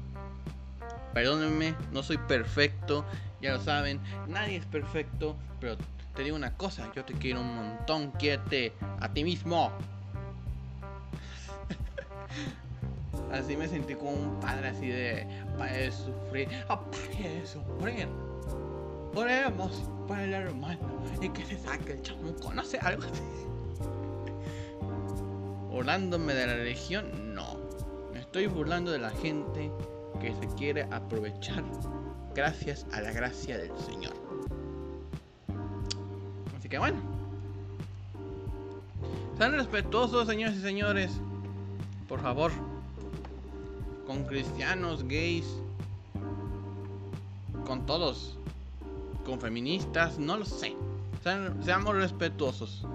Perdónenme, 1.14 1.76
no 1.92 2.02
soy 2.02 2.18
perfecto, 2.18 3.06
ya 3.42 3.52
lo 3.54 3.62
saben, 3.62 4.00
nadie 4.28 4.56
es 4.58 4.66
perfecto, 4.66 5.36
pero 5.60 5.78
te 6.16 6.24
digo 6.24 6.36
una 6.36 6.58
cosa, 6.58 6.92
yo 6.96 7.06
te 7.06 7.14
quiero 7.14 7.42
un 7.42 7.56
montón, 7.56 8.10
quiérete 8.12 8.74
a 9.00 9.14
ti 9.14 9.24
mismo. 9.24 9.72
así 13.32 13.56
me 13.56 13.68
sentí 13.68 13.94
como 13.94 14.10
un 14.12 14.40
padre 14.40 14.70
así 14.70 14.88
de, 14.88 15.28
para 15.58 15.74
de 15.74 15.92
sufrir, 15.92 16.50
para 16.68 16.82
de 17.20 17.46
sufrir. 17.46 18.08
Oremos 19.16 19.84
por 20.08 20.18
el 20.18 20.34
hermano 20.34 21.04
y 21.22 21.30
que 21.30 21.46
se 21.46 21.60
saque 21.60 21.92
el 21.94 22.02
chamuco, 22.02 22.52
no 22.54 22.64
sé, 22.64 22.80
algo 22.80 23.04
así. 23.04 23.22
Burlándome 25.70 26.34
de 26.34 26.48
la 26.48 26.56
religión, 26.56 27.36
no. 27.36 27.60
Me 28.12 28.20
estoy 28.20 28.48
burlando 28.48 28.92
de 28.92 28.98
la 29.00 29.12
gente 29.12 29.72
que 30.20 30.34
se 30.36 30.48
quiere 30.56 30.84
aprovechar 30.92 31.64
gracias 32.36 32.86
a 32.92 33.02
la 33.02 33.12
gracia 33.12 33.58
del 33.58 33.78
Señor. 33.78 34.14
Así 36.58 36.70
que 36.70 36.78
bueno. 36.78 36.98
Sean 39.38 39.54
respetuosos, 39.54 40.28
señores 40.28 40.58
y 40.58 40.62
señores. 40.62 41.12
Por 42.08 42.22
favor. 42.22 42.52
Con 44.06 44.24
cristianos, 44.26 45.04
gays. 45.08 45.48
Con 47.66 47.86
todos 47.86 48.38
con 49.24 49.40
feministas, 49.40 50.20
no 50.20 50.38
lo 50.38 50.46
sé. 50.46 50.76
seamos 51.62 51.96
respetuosos. 51.96 52.86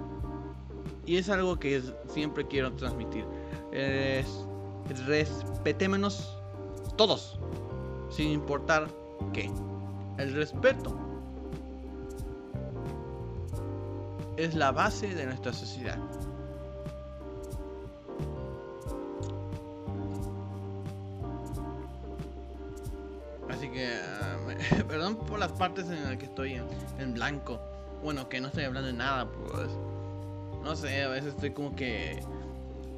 Y 1.05 1.17
es 1.17 1.29
algo 1.29 1.59
que 1.59 1.81
siempre 2.07 2.47
quiero 2.47 2.71
transmitir. 2.73 3.25
Es, 3.71 4.27
respetémonos 5.07 6.38
todos, 6.99 7.39
sin 8.09 8.29
importar 8.29 8.89
qué. 9.31 9.49
El 10.17 10.33
respeto 10.33 10.99
es 14.35 14.53
la 14.53 14.73
base 14.73 15.15
de 15.15 15.25
nuestra 15.25 15.53
sociedad. 15.53 15.97
Así 23.49 23.69
que, 23.69 23.93
ah, 24.21 24.37
perdón 24.89 25.15
por 25.19 25.39
las 25.39 25.53
partes 25.53 25.85
en 25.85 26.03
las 26.03 26.17
que 26.17 26.25
estoy 26.25 26.61
en, 26.97 27.13
blanco. 27.13 27.61
Bueno, 28.03 28.27
que 28.27 28.41
no 28.41 28.49
estoy 28.49 28.65
hablando 28.65 28.87
de 28.87 28.97
nada, 28.97 29.25
pues. 29.31 29.69
No 30.65 30.75
sé, 30.75 31.03
a 31.03 31.07
veces 31.07 31.29
estoy 31.29 31.51
como 31.51 31.73
que. 31.77 32.21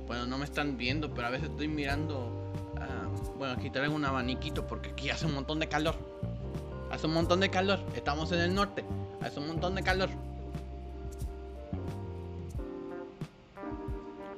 Bueno, 0.08 0.26
no 0.26 0.40
me 0.40 0.46
están 0.46 0.76
viendo, 0.76 1.14
pero 1.14 1.28
a 1.28 1.30
veces 1.30 1.52
estoy 1.52 1.68
mirando. 1.68 2.51
Bueno, 3.38 3.56
aquí 3.56 3.70
traigo 3.70 3.96
un 3.96 4.06
abaniquito 4.06 4.68
porque 4.68 4.92
aquí 4.92 5.10
hace 5.10 5.26
un 5.26 5.34
montón 5.34 5.60
de 5.60 5.68
calor. 5.68 5.96
Hace 6.92 7.08
un 7.08 7.14
montón 7.14 7.40
de 7.40 7.50
calor. 7.50 7.80
Estamos 7.96 8.32
en 8.32 8.40
el 8.40 8.54
norte. 8.54 8.84
Hace 9.22 9.40
un 9.40 9.48
montón 9.48 9.76
de 9.76 9.84
calor. 9.84 10.10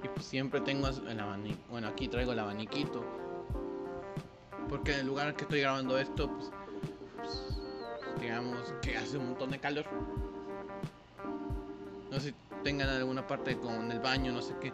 Y 0.03 0.07
pues 0.07 0.25
siempre 0.25 0.61
tengo 0.61 0.87
el 0.87 1.19
abanico. 1.19 1.59
Bueno, 1.69 1.87
aquí 1.87 2.07
traigo 2.07 2.31
el 2.31 2.39
abaniquito. 2.39 3.03
Porque 4.69 4.93
en 4.93 5.01
el 5.01 5.07
lugar 5.07 5.35
que 5.35 5.43
estoy 5.43 5.61
grabando 5.61 5.97
esto, 5.97 6.29
pues, 6.29 6.51
pues, 7.17 7.59
digamos 8.21 8.73
que 8.81 8.97
hace 8.97 9.17
un 9.17 9.29
montón 9.29 9.51
de 9.51 9.59
calor. 9.59 9.85
No 12.09 12.19
sé 12.19 12.33
tengan 12.63 12.89
alguna 12.89 13.27
parte 13.27 13.57
con 13.57 13.91
el 13.91 13.99
baño, 13.99 14.31
no 14.31 14.41
sé 14.41 14.55
qué, 14.61 14.73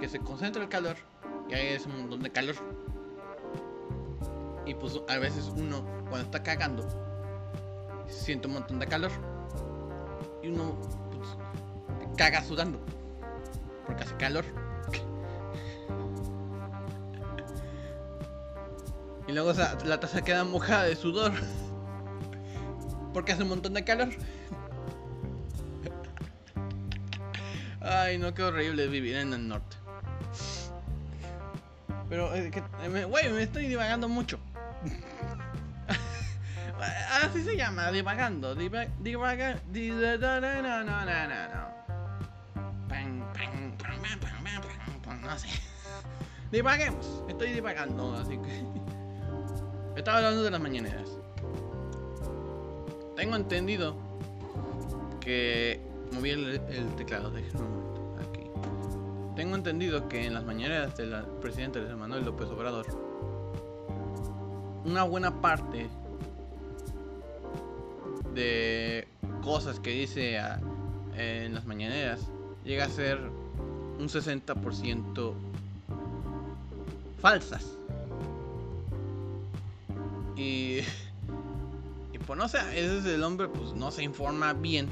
que 0.00 0.08
se 0.08 0.20
concentra 0.20 0.62
el 0.62 0.68
calor 0.68 0.96
y 1.48 1.54
ahí 1.54 1.66
es 1.68 1.84
un 1.86 1.98
montón 1.98 2.22
de 2.22 2.30
calor. 2.30 2.54
Y 4.66 4.74
pues 4.74 5.00
a 5.08 5.18
veces 5.18 5.52
uno 5.56 5.84
cuando 6.08 6.20
está 6.20 6.42
cagando 6.42 6.86
siente 8.08 8.46
un 8.46 8.54
montón 8.54 8.78
de 8.78 8.86
calor 8.86 9.10
y 10.42 10.48
uno 10.48 10.74
pues, 11.12 11.28
caga 12.16 12.42
sudando 12.42 12.78
porque 13.86 14.02
hace 14.02 14.16
calor. 14.16 14.44
y 19.26 19.32
luego 19.32 19.52
la 19.84 20.00
taza 20.00 20.22
queda 20.22 20.44
mojada 20.44 20.84
de 20.84 20.96
sudor 20.96 21.32
porque 23.12 23.32
hace 23.32 23.42
un 23.42 23.48
montón 23.48 23.74
de 23.74 23.84
calor. 23.84 24.08
Ay, 27.80 28.18
no, 28.18 28.34
qué 28.34 28.42
horrible 28.42 28.88
vivir 28.88 29.16
en 29.16 29.32
el 29.32 29.46
norte. 29.46 29.76
Pero, 32.08 32.30
güey, 33.08 33.30
me 33.30 33.42
estoy 33.42 33.66
divagando 33.66 34.08
mucho. 34.08 34.38
Así 37.22 37.42
se 37.42 37.56
llama, 37.56 37.90
divagando. 37.90 38.54
Diva, 38.54 38.84
divaga, 39.00 39.60
no, 39.72 40.60
no, 40.60 40.84
no, 40.84 40.84
no. 40.84 41.04
No 45.22 45.38
sé. 45.38 45.48
Divaguemos. 46.52 47.22
Estoy 47.28 47.52
divagando, 47.52 48.14
así 48.14 48.38
que. 48.38 48.64
Estaba 49.96 50.18
hablando 50.18 50.42
de 50.42 50.50
las 50.50 50.60
mañaneras. 50.60 51.08
Tengo 53.16 53.36
entendido 53.36 53.96
que. 55.20 55.80
Moví 56.12 56.30
el, 56.30 56.60
el 56.68 56.94
teclado, 56.96 57.30
momento. 57.30 58.16
Aquí. 58.28 58.50
Tengo 59.34 59.56
entendido 59.56 60.08
que 60.08 60.26
en 60.26 60.34
las 60.34 60.44
mañaneras 60.44 60.96
del 60.96 61.24
presidente 61.40 61.80
Manuel 61.96 62.24
López 62.24 62.48
Obrador. 62.48 62.86
Una 64.84 65.04
buena 65.04 65.40
parte 65.40 65.88
de 68.34 69.06
cosas 69.42 69.80
que 69.80 69.90
dice 69.90 70.38
en 71.16 71.54
las 71.54 71.64
mañaneras 71.64 72.20
llega 72.64 72.84
a 72.84 72.88
ser 72.88 73.18
un 73.98 74.08
60% 74.08 75.34
falsas. 77.20 77.64
Y, 80.36 80.80
y 82.12 82.18
pues 82.26 82.38
no 82.38 82.48
sé, 82.48 82.58
ese 82.72 82.98
es 82.98 83.06
el 83.06 83.22
hombre, 83.22 83.48
pues 83.48 83.72
no 83.72 83.90
se 83.90 84.02
informa 84.02 84.52
bien. 84.52 84.88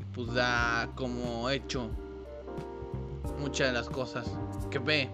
Y 0.00 0.14
pues 0.14 0.32
da 0.34 0.90
como 0.94 1.48
hecho 1.50 1.88
muchas 3.40 3.68
de 3.68 3.72
las 3.72 3.88
cosas 3.88 4.30
que 4.70 4.78
ve. 4.78 5.10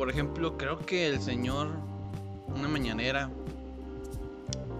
Por 0.00 0.08
ejemplo, 0.08 0.56
creo 0.56 0.78
que 0.78 1.08
el 1.08 1.20
señor, 1.20 1.68
una 2.48 2.68
mañanera, 2.68 3.28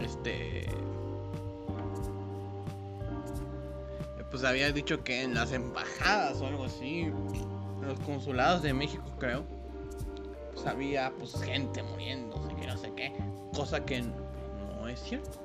este 0.01 0.67
pues 4.31 4.45
había 4.45 4.73
dicho 4.73 5.05
que 5.05 5.23
en 5.23 5.35
las 5.35 5.53
embajadas 5.53 6.41
o 6.41 6.47
algo 6.47 6.65
así, 6.65 7.03
en 7.03 7.87
los 7.87 8.01
consulados 8.01 8.63
de 8.63 8.73
México 8.73 9.05
creo, 9.19 9.45
pues 10.55 10.65
había 10.65 11.13
pues 11.19 11.39
gente 11.43 11.83
muriéndose, 11.83 12.57
que 12.59 12.67
no 12.67 12.79
sé 12.79 12.91
qué, 12.97 13.13
cosa 13.55 13.85
que 13.85 14.01
no 14.01 14.89
es 14.89 15.01
cierto. 15.01 15.39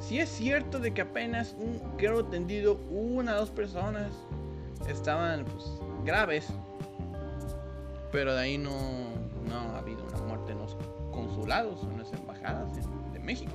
Si 0.00 0.20
es 0.20 0.30
cierto 0.30 0.78
de 0.78 0.94
que 0.94 1.02
apenas 1.02 1.54
un 1.58 1.78
creo 1.98 2.24
tendido 2.24 2.80
una 2.88 3.34
o 3.34 3.40
dos 3.40 3.50
personas 3.50 4.10
estaban 4.88 5.44
pues 5.44 5.66
graves, 6.06 6.50
pero 8.12 8.34
de 8.34 8.40
ahí 8.40 8.58
no, 8.58 8.70
no 9.48 9.56
ha 9.56 9.78
habido 9.78 10.04
una 10.04 10.18
muerte 10.22 10.52
en 10.52 10.58
los 10.58 10.76
consulados 11.12 11.82
o 11.84 11.90
en 11.90 11.98
las 11.98 12.12
embajadas 12.12 12.74
de 13.12 13.18
México. 13.20 13.52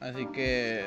Así 0.00 0.26
que 0.26 0.84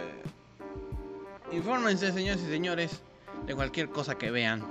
infórmense, 1.54 2.12
señores 2.12 2.44
y 2.44 2.50
señores, 2.50 3.00
de 3.46 3.56
cualquier 3.56 3.90
cosa 3.90 4.18
que 4.18 4.30
vean. 4.30 4.62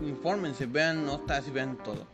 Infórmense, 0.00 0.66
vean 0.66 1.04
notas 1.04 1.48
y 1.48 1.50
vean 1.50 1.76
todo. 1.78 2.06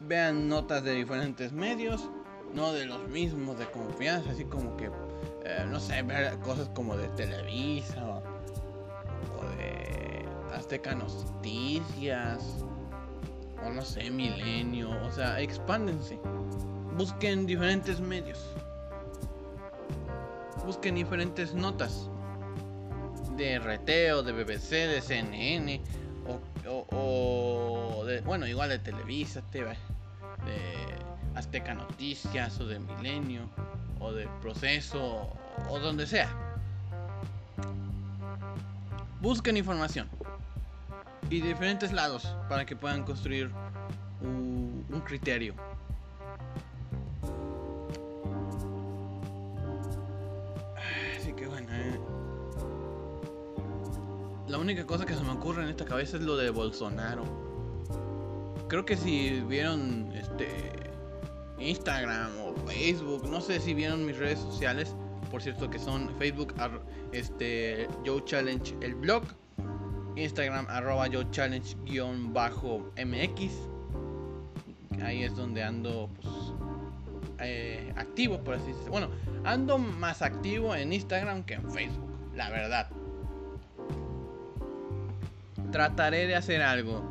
Vean 0.00 0.48
notas 0.48 0.82
de 0.82 0.92
diferentes 0.94 1.52
medios, 1.52 2.10
no 2.52 2.72
de 2.72 2.86
los 2.86 3.08
mismos 3.08 3.56
de 3.58 3.66
confianza, 3.66 4.30
así 4.30 4.44
como 4.44 4.76
que, 4.76 4.90
eh, 5.46 5.66
no 5.68 5.80
sé, 5.80 6.02
ver 6.02 6.38
cosas 6.40 6.68
como 6.70 6.96
de 6.96 7.08
Televisa 7.10 8.04
o, 8.04 8.22
o 9.38 9.56
de 9.56 10.24
Azteca 10.54 10.94
Noticias 10.94 12.64
no 13.70 13.84
sé, 13.84 14.10
milenio, 14.10 14.90
o 15.04 15.12
sea, 15.12 15.40
expándense. 15.40 16.18
Busquen 16.96 17.46
diferentes 17.46 18.00
medios. 18.00 18.38
Busquen 20.64 20.94
diferentes 20.94 21.54
notas 21.54 22.10
de 23.36 23.58
RT 23.58 24.14
o 24.14 24.22
de 24.22 24.32
BBC, 24.32 24.70
de 24.70 25.00
CNN 25.00 25.80
o, 26.90 28.04
de, 28.04 28.20
bueno, 28.22 28.46
igual 28.46 28.70
de 28.70 28.78
Televisa, 28.78 29.42
de 29.52 29.68
Azteca 31.34 31.74
Noticias 31.74 32.58
o 32.60 32.66
de 32.66 32.80
Milenio 32.80 33.48
o 34.00 34.12
de 34.12 34.28
Proceso 34.40 35.32
o 35.68 35.78
donde 35.78 36.06
sea. 36.06 36.28
Busquen 39.20 39.56
información 39.56 40.08
y 41.30 41.40
diferentes 41.40 41.92
lados 41.92 42.34
para 42.48 42.64
que 42.64 42.76
puedan 42.76 43.02
construir 43.04 43.50
un, 44.20 44.84
criterio. 45.04 45.54
Así 51.16 51.32
que 51.32 51.46
bueno, 51.46 51.68
eh. 51.70 52.00
la 54.48 54.58
única 54.58 54.84
cosa 54.86 55.04
que 55.04 55.14
se 55.14 55.22
me 55.22 55.32
ocurre 55.32 55.62
en 55.62 55.68
esta 55.68 55.84
cabeza 55.84 56.16
es 56.16 56.22
lo 56.22 56.36
de 56.36 56.50
Bolsonaro. 56.50 57.24
Creo 58.68 58.84
que 58.84 58.96
si 58.96 59.40
vieron 59.42 60.10
este 60.12 60.72
Instagram 61.58 62.30
o 62.44 62.45
Facebook, 62.66 63.28
no 63.28 63.40
sé 63.40 63.60
si 63.60 63.74
vieron 63.74 64.04
mis 64.04 64.16
redes 64.16 64.38
sociales, 64.38 64.94
por 65.30 65.42
cierto 65.42 65.68
que 65.70 65.78
son 65.78 66.10
Facebook, 66.18 66.54
este 67.12 67.88
Joe 68.04 68.24
Challenge, 68.24 68.74
el 68.80 68.94
blog 68.94 69.24
Instagram 70.16 70.66
arroba 70.68 71.06
yo 71.06 71.22
challenge 71.30 71.76
guion 71.84 72.32
bajo 72.32 72.90
mx. 72.96 73.52
Ahí 75.02 75.22
es 75.24 75.36
donde 75.36 75.62
ando 75.62 76.08
pues, 76.20 76.34
eh, 77.40 77.92
activo, 77.96 78.42
por 78.42 78.54
así 78.54 78.68
decirlo. 78.68 78.90
Bueno, 78.90 79.08
ando 79.44 79.78
más 79.78 80.22
activo 80.22 80.74
en 80.74 80.92
Instagram 80.92 81.44
que 81.44 81.54
en 81.54 81.70
Facebook, 81.70 82.10
la 82.34 82.48
verdad. 82.48 82.88
Trataré 85.70 86.26
de 86.26 86.36
hacer 86.36 86.62
algo 86.62 87.02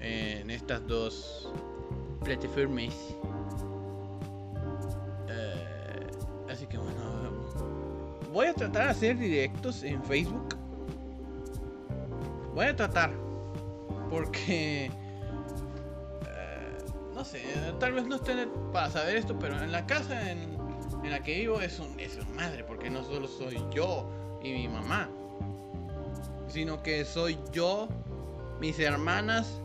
en 0.00 0.50
estas 0.50 0.86
dos 0.86 1.52
plataformas. 2.24 2.94
Voy 8.32 8.46
a 8.46 8.54
tratar 8.54 8.84
de 8.84 8.90
hacer 8.90 9.18
directos 9.18 9.82
en 9.82 10.02
Facebook 10.04 10.58
Voy 12.58 12.66
a 12.66 12.74
tratar. 12.74 13.12
Porque... 14.10 14.86
eh, 14.86 14.90
no 17.14 17.24
sé, 17.24 17.40
tal 17.78 17.92
vez 17.92 18.04
no 18.08 18.16
estén 18.16 18.50
para 18.72 18.90
saber 18.90 19.16
esto, 19.16 19.38
pero 19.38 19.62
en 19.62 19.70
la 19.70 19.86
casa 19.86 20.32
en, 20.32 20.58
la 21.08 21.22
que 21.22 21.38
vivo 21.38 21.60
es 21.60 21.78
un, 21.78 22.00
es 22.00 22.16
un 22.16 22.34
madre, 22.34 22.64
porque 22.64 22.90
no 22.90 23.04
solo 23.04 23.28
soy 23.28 23.62
yo 23.72 24.10
y 24.42 24.52
mi 24.54 24.66
mamá, 24.66 25.08
sino 26.48 26.82
que 26.82 27.04
soy 27.04 27.38
yo, 27.52 27.88
mis 28.60 28.80
hermanas, 28.80 29.60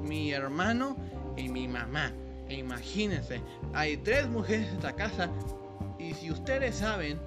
mi 0.00 0.32
hermano 0.32 0.96
y 1.36 1.50
mi 1.50 1.68
mamá. 1.68 2.14
E 2.48 2.54
imagínense, 2.54 3.42
hay 3.74 3.98
tres 3.98 4.26
mujeres 4.26 4.68
en 4.68 4.76
esta 4.76 4.96
casa 4.96 5.28
y 5.98 6.14
si 6.14 6.30
ustedes 6.30 6.76
saben, 6.76 7.20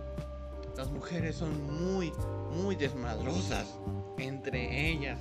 las 0.77 0.89
mujeres 0.91 1.35
son 1.35 1.93
muy, 1.93 2.11
muy 2.51 2.75
desmadrosas 2.75 3.77
entre 4.17 4.89
ellas. 4.89 5.19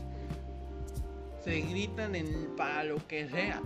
Se 1.42 1.61
gritan 1.61 2.14
en 2.14 2.55
para 2.57 2.84
lo 2.84 3.07
que 3.07 3.28
sea. 3.28 3.61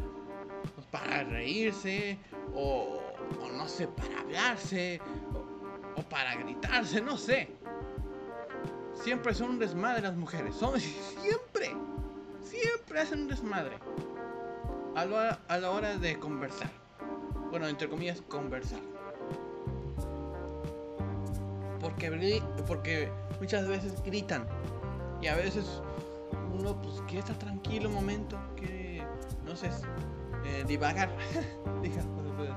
Pues 0.75 0.87
para 0.87 1.25
reírse 1.25 2.19
o, 2.55 3.01
no 3.53 3.69
sé, 3.69 3.87
para 3.89 4.21
hablarse 4.21 5.01
o, 5.97 6.03
para 6.03 6.37
gritarse, 6.37 7.01
no 7.01 7.17
sé. 7.17 7.49
Siempre 8.95 9.35
son 9.35 9.51
un 9.51 9.59
desmadre 9.59 10.03
las 10.03 10.17
mujeres. 10.17 10.55
Son 10.55 10.79
siempre, 10.81 11.77
siempre 12.43 13.01
hacen 13.01 13.23
un 13.23 13.29
desmadre. 13.29 13.79
A 14.97 15.05
la, 15.05 15.41
a 15.49 15.59
la 15.59 15.71
hora 15.71 15.97
de 15.97 16.19
conversar. 16.19 16.71
Bueno, 17.51 17.67
entre 17.67 17.89
comillas, 17.89 18.23
conversar. 18.23 18.94
Porque, 21.95 22.43
porque 22.67 23.13
muchas 23.41 23.67
veces 23.69 24.03
gritan. 24.05 24.47
Y 25.21 25.29
a 25.29 25.37
veces 25.37 25.81
uno 26.53 26.81
pues 26.81 27.01
quiere 27.03 27.21
estar 27.21 27.37
tranquilo 27.37 27.89
un 27.89 27.95
momento. 27.95 28.39
Quiere, 28.57 29.03
no 29.45 29.57
sé, 29.57 29.71
eh, 30.45 30.65
divagar. 30.67 31.11
Diga, 31.83 32.03
no 32.03 32.37
se. 32.37 32.53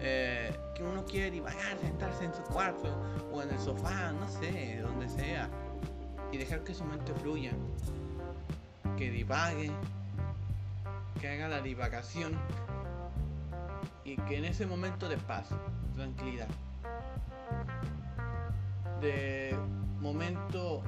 Eh, 0.00 0.56
que 0.74 0.82
uno 0.82 1.04
quiere 1.04 1.30
divagar, 1.30 1.78
sentarse 1.80 2.24
en 2.24 2.34
su 2.34 2.42
cuarto 2.42 2.94
o 3.32 3.42
en 3.42 3.50
el 3.50 3.58
sofá, 3.58 4.12
no 4.12 4.28
sé, 4.28 4.78
donde 4.80 5.08
sea. 5.08 5.48
Y 6.32 6.38
dejar 6.38 6.62
que 6.64 6.74
su 6.74 6.84
mente 6.84 7.14
fluya. 7.14 7.52
Que 8.96 9.10
divague. 9.10 9.70
Que 11.20 11.28
haga 11.28 11.48
la 11.48 11.60
divagación. 11.60 12.38
Y 14.04 14.16
que 14.16 14.38
en 14.38 14.44
ese 14.44 14.66
momento 14.66 15.08
de 15.08 15.16
paz, 15.16 15.48
tranquilidad, 15.96 16.48
de 19.00 19.56
momento 20.00 20.82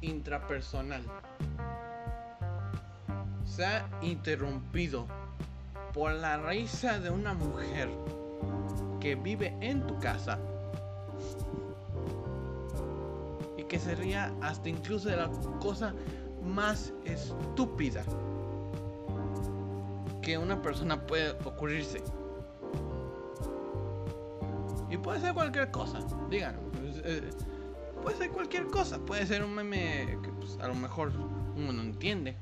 intrapersonal, 0.00 1.02
se 3.44 3.64
ha 3.64 3.88
interrumpido 4.02 5.06
por 5.92 6.12
la 6.12 6.38
risa 6.38 6.98
de 6.98 7.10
una 7.10 7.34
mujer 7.34 7.88
que 9.00 9.14
vive 9.14 9.56
en 9.60 9.86
tu 9.86 9.98
casa 9.98 10.38
y 13.56 13.64
que 13.64 13.78
se 13.78 13.94
ría 13.94 14.32
hasta 14.40 14.68
incluso 14.68 15.08
de 15.08 15.16
la 15.16 15.30
cosa 15.60 15.94
más 16.42 16.92
estúpida 17.04 18.04
que 20.22 20.38
una 20.38 20.60
persona 20.60 21.06
puede 21.06 21.30
ocurrirse. 21.44 22.02
Y 24.88 24.96
puede 24.96 25.20
ser 25.20 25.34
cualquier 25.34 25.70
cosa, 25.70 26.00
díganme. 26.28 26.69
Eh, 27.04 27.30
puede 28.02 28.16
ser 28.16 28.30
cualquier 28.30 28.66
cosa, 28.66 28.98
puede 28.98 29.26
ser 29.26 29.44
un 29.44 29.54
meme 29.54 30.18
que 30.22 30.30
pues, 30.30 30.58
a 30.60 30.68
lo 30.68 30.74
mejor 30.74 31.12
uno 31.56 31.72
no 31.72 31.82
entiende. 31.82 32.36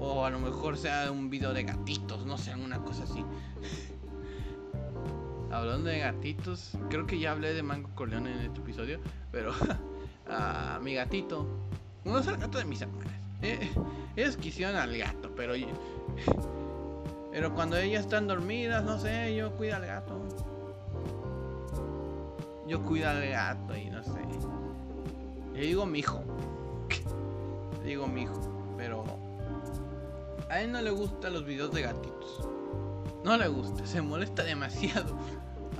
O 0.00 0.24
a 0.24 0.30
lo 0.30 0.40
mejor 0.40 0.76
sea 0.76 1.10
un 1.12 1.30
video 1.30 1.52
de 1.52 1.62
gatitos, 1.62 2.26
no 2.26 2.36
sé, 2.36 2.52
alguna 2.52 2.78
cosa 2.82 3.04
así. 3.04 3.24
Hablando 5.52 5.90
de 5.90 5.98
gatitos, 5.98 6.72
creo 6.88 7.06
que 7.06 7.18
ya 7.18 7.32
hablé 7.32 7.52
de 7.52 7.62
Mango 7.62 7.90
Corleone 7.94 8.32
en 8.32 8.38
este 8.38 8.60
episodio, 8.60 9.00
pero 9.30 9.52
a 10.28 10.80
mi 10.82 10.94
gatito, 10.94 11.46
no 12.04 12.18
es 12.18 12.26
el 12.26 12.38
gato 12.38 12.58
de 12.58 12.64
mis 12.64 12.80
hermanas. 12.80 13.12
Eh, 13.42 13.70
ellos 14.16 14.36
quisieron 14.36 14.76
al 14.76 14.96
gato, 14.96 15.30
pero 15.36 15.54
pero 17.32 17.54
cuando 17.54 17.76
ellas 17.76 18.04
están 18.04 18.26
dormidas, 18.26 18.82
no 18.84 18.98
sé, 18.98 19.34
yo 19.36 19.52
cuido 19.52 19.76
al 19.76 19.86
gato. 19.86 20.51
Yo 22.72 22.82
cuido 22.82 23.10
al 23.10 23.28
gato 23.28 23.76
y 23.76 23.90
no 23.90 24.02
sé. 24.02 24.18
Le 25.52 25.60
digo 25.60 25.84
mi 25.84 25.98
hijo. 25.98 26.22
Digo 27.84 28.06
mi 28.06 28.22
hijo, 28.22 28.40
pero 28.78 29.04
a 30.48 30.58
él 30.62 30.72
no 30.72 30.80
le 30.80 30.90
gustan 30.90 31.34
los 31.34 31.44
videos 31.44 31.70
de 31.72 31.82
gatitos. 31.82 32.48
No 33.24 33.36
le 33.36 33.46
gusta, 33.48 33.86
se 33.86 34.00
molesta 34.00 34.42
demasiado. 34.44 35.18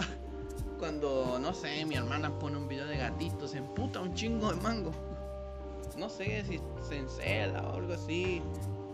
Cuando, 0.78 1.38
no 1.40 1.54
sé, 1.54 1.82
mi 1.86 1.94
hermana 1.94 2.38
pone 2.38 2.58
un 2.58 2.68
video 2.68 2.84
de 2.84 2.98
gatitos, 2.98 3.52
se 3.52 3.56
emputa 3.56 3.98
un 4.02 4.12
chingo 4.12 4.52
de 4.52 4.60
mango. 4.60 4.92
No 5.96 6.10
sé 6.10 6.44
si 6.44 6.60
se 6.86 6.98
encela 6.98 7.62
o 7.68 7.76
algo 7.76 7.94
así. 7.94 8.42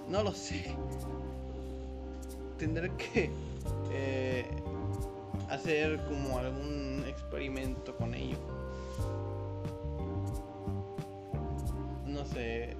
No 0.06 0.22
lo 0.22 0.30
sé. 0.30 0.72
Tendré 2.58 2.92
que 2.94 3.32
eh, 3.90 4.48
hacer 5.50 6.00
como 6.04 6.38
algún 6.38 7.04
experimento 7.28 7.94
con 7.94 8.14
ello. 8.14 8.38
No 12.06 12.24
sé. 12.24 12.74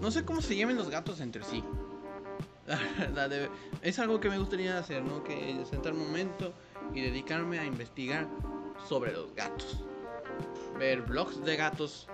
No 0.00 0.10
sé 0.10 0.24
cómo 0.24 0.40
se 0.40 0.56
llamen 0.56 0.76
los 0.76 0.88
gatos 0.88 1.20
entre 1.20 1.44
sí. 1.44 1.62
La 2.66 2.78
verdad, 2.98 3.50
es 3.82 3.98
algo 3.98 4.18
que 4.20 4.30
me 4.30 4.38
gustaría 4.38 4.78
hacer, 4.78 5.02
¿no? 5.02 5.22
Que 5.22 5.62
sentar 5.68 5.92
un 5.92 6.06
momento 6.06 6.52
y 6.94 7.02
dedicarme 7.02 7.58
a 7.58 7.66
investigar 7.66 8.26
sobre 8.88 9.12
los 9.12 9.34
gatos. 9.34 9.84
Ver 10.78 11.02
blogs 11.02 11.44
de 11.44 11.56
gatos, 11.56 12.08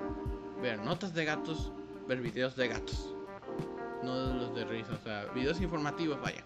ver 0.60 0.80
notas 0.80 1.14
de 1.14 1.24
gatos, 1.24 1.70
ver 2.08 2.20
videos 2.20 2.56
de 2.56 2.68
gatos. 2.68 3.14
No 4.02 4.34
los 4.34 4.54
de 4.56 4.64
risa, 4.64 4.92
o 4.92 5.04
sea, 5.04 5.26
videos 5.26 5.60
informativos, 5.60 6.20
vaya. 6.20 6.44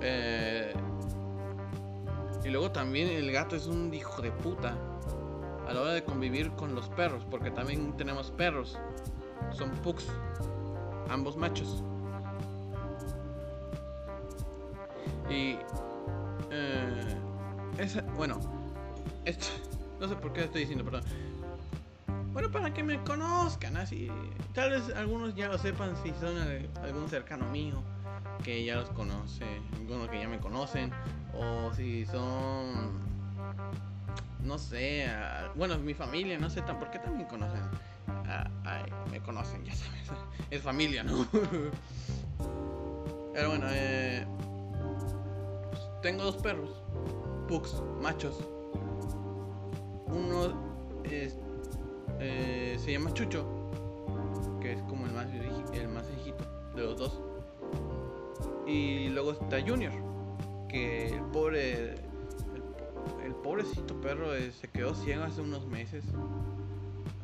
Eh, 0.00 0.55
y 2.46 2.50
luego 2.50 2.70
también 2.70 3.08
el 3.08 3.32
gato 3.32 3.56
es 3.56 3.66
un 3.66 3.92
hijo 3.92 4.22
de 4.22 4.30
puta 4.30 4.76
a 5.68 5.72
la 5.72 5.80
hora 5.80 5.92
de 5.94 6.04
convivir 6.04 6.52
con 6.52 6.76
los 6.76 6.88
perros, 6.90 7.26
porque 7.28 7.50
también 7.50 7.96
tenemos 7.96 8.30
perros. 8.30 8.78
Son 9.50 9.70
pugs, 9.82 10.06
ambos 11.10 11.36
machos. 11.36 11.82
Y 15.28 15.58
eh, 16.52 17.16
esa, 17.78 18.02
bueno, 18.16 18.38
esto, 19.24 19.46
no 20.00 20.06
sé 20.08 20.14
por 20.14 20.32
qué 20.32 20.44
estoy 20.44 20.60
diciendo, 20.62 20.84
perdón. 20.84 21.02
Bueno, 22.32 22.50
para 22.52 22.72
que 22.72 22.84
me 22.84 23.02
conozcan, 23.02 23.76
así. 23.76 24.08
Tal 24.54 24.70
vez 24.70 24.94
algunos 24.94 25.34
ya 25.34 25.48
lo 25.48 25.58
sepan 25.58 25.96
si 26.02 26.12
son 26.20 26.36
al- 26.38 26.68
algún 26.84 27.08
cercano 27.08 27.50
mío 27.50 27.82
que 28.44 28.64
ya 28.64 28.76
los 28.76 28.90
conoce, 28.90 29.44
algunos 29.74 30.08
que 30.10 30.20
ya 30.20 30.28
me 30.28 30.38
conocen, 30.38 30.92
o 31.38 31.72
si 31.74 32.04
son, 32.06 32.98
no 34.42 34.58
sé, 34.58 35.06
a- 35.06 35.52
bueno, 35.56 35.78
mi 35.78 35.94
familia, 35.94 36.38
no 36.38 36.50
sé, 36.50 36.62
tan, 36.62 36.78
porque 36.78 36.98
también 36.98 37.28
conocen, 37.28 37.60
me 39.10 39.20
conocen, 39.20 39.64
ya 39.64 39.74
sabes, 39.74 40.10
es 40.50 40.62
familia, 40.62 41.02
¿no? 41.02 41.26
Pero 43.32 43.50
bueno, 43.50 43.66
eh, 43.70 44.26
tengo 46.02 46.24
dos 46.24 46.36
perros, 46.38 46.82
pugs, 47.48 47.82
machos. 48.00 48.38
Uno 50.06 50.54
es, 51.04 51.38
eh, 52.18 52.78
se 52.82 52.92
llama 52.92 53.12
Chucho, 53.12 53.46
que 54.60 54.72
es 54.72 54.82
como 54.82 55.06
el 55.06 55.12
más, 55.12 55.26
el 55.74 55.88
más 55.88 56.08
viejito 56.08 56.44
de 56.74 56.82
los 56.82 56.98
dos. 56.98 57.20
Y 58.66 59.08
luego 59.10 59.32
está 59.32 59.60
Junior, 59.60 59.92
que 60.68 61.08
el 61.08 61.22
pobre, 61.24 61.94
el, 61.94 62.62
po- 62.62 63.20
el 63.24 63.34
pobrecito 63.34 64.00
perro 64.00 64.34
eh, 64.34 64.50
se 64.52 64.68
quedó 64.68 64.94
ciego 64.94 65.24
hace 65.24 65.40
unos 65.40 65.66
meses. 65.66 66.04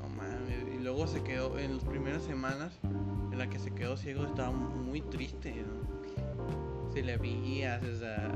No 0.00 0.08
mames, 0.16 0.74
y 0.74 0.78
luego 0.82 1.06
se 1.06 1.22
quedó 1.22 1.58
en 1.58 1.76
las 1.76 1.84
primeras 1.84 2.22
semanas 2.22 2.78
en 3.30 3.38
la 3.38 3.48
que 3.48 3.58
se 3.58 3.70
quedó 3.72 3.96
ciego 3.96 4.24
estaba 4.24 4.50
muy 4.50 5.00
triste. 5.00 5.64
Se 6.92 7.02
le 7.02 7.16
veía, 7.16 7.80
o 7.82 7.98
sea, 7.98 8.32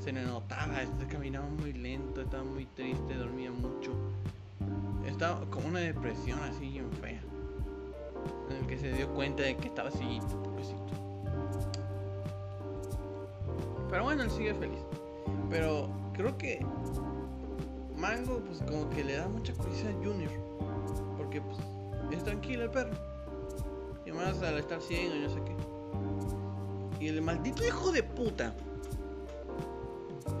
se 0.00 0.12
le 0.12 0.24
notaba, 0.24 0.82
este, 0.82 1.06
caminaba 1.06 1.46
muy 1.48 1.72
lento, 1.72 2.22
estaba 2.22 2.42
muy 2.42 2.66
triste, 2.66 3.14
dormía 3.14 3.52
mucho. 3.52 3.92
Estaba 5.06 5.48
como 5.50 5.68
una 5.68 5.80
depresión 5.80 6.40
así 6.40 6.68
bien 6.70 6.90
fea. 7.00 7.22
En 8.50 8.56
el 8.56 8.66
que 8.66 8.78
se 8.78 8.92
dio 8.92 9.08
cuenta 9.14 9.42
de 9.44 9.56
que 9.56 9.68
estaba 9.68 9.90
cieguito, 9.90 10.42
pobrecito. 10.42 11.01
Pero 13.92 14.04
bueno, 14.04 14.22
él 14.22 14.30
sigue 14.30 14.54
feliz. 14.54 14.80
Pero 15.50 15.86
creo 16.14 16.38
que 16.38 16.64
Mango, 17.94 18.40
pues 18.40 18.60
como 18.60 18.88
que 18.88 19.04
le 19.04 19.18
da 19.18 19.28
mucha 19.28 19.52
curiosidad 19.52 19.90
a 19.90 20.04
Junior. 20.04 20.32
Porque 21.18 21.42
pues 21.42 21.58
es 22.10 22.24
tranquilo 22.24 22.62
el 22.64 22.70
perro. 22.70 22.94
Y 24.06 24.12
más 24.12 24.42
al 24.42 24.56
estar 24.56 24.80
ciego 24.80 25.14
y 25.14 25.20
no 25.20 25.28
sé 25.28 25.42
qué. 25.44 27.04
Y 27.04 27.08
el 27.08 27.20
maldito 27.20 27.66
hijo 27.66 27.92
de 27.92 28.02
puta. 28.02 28.54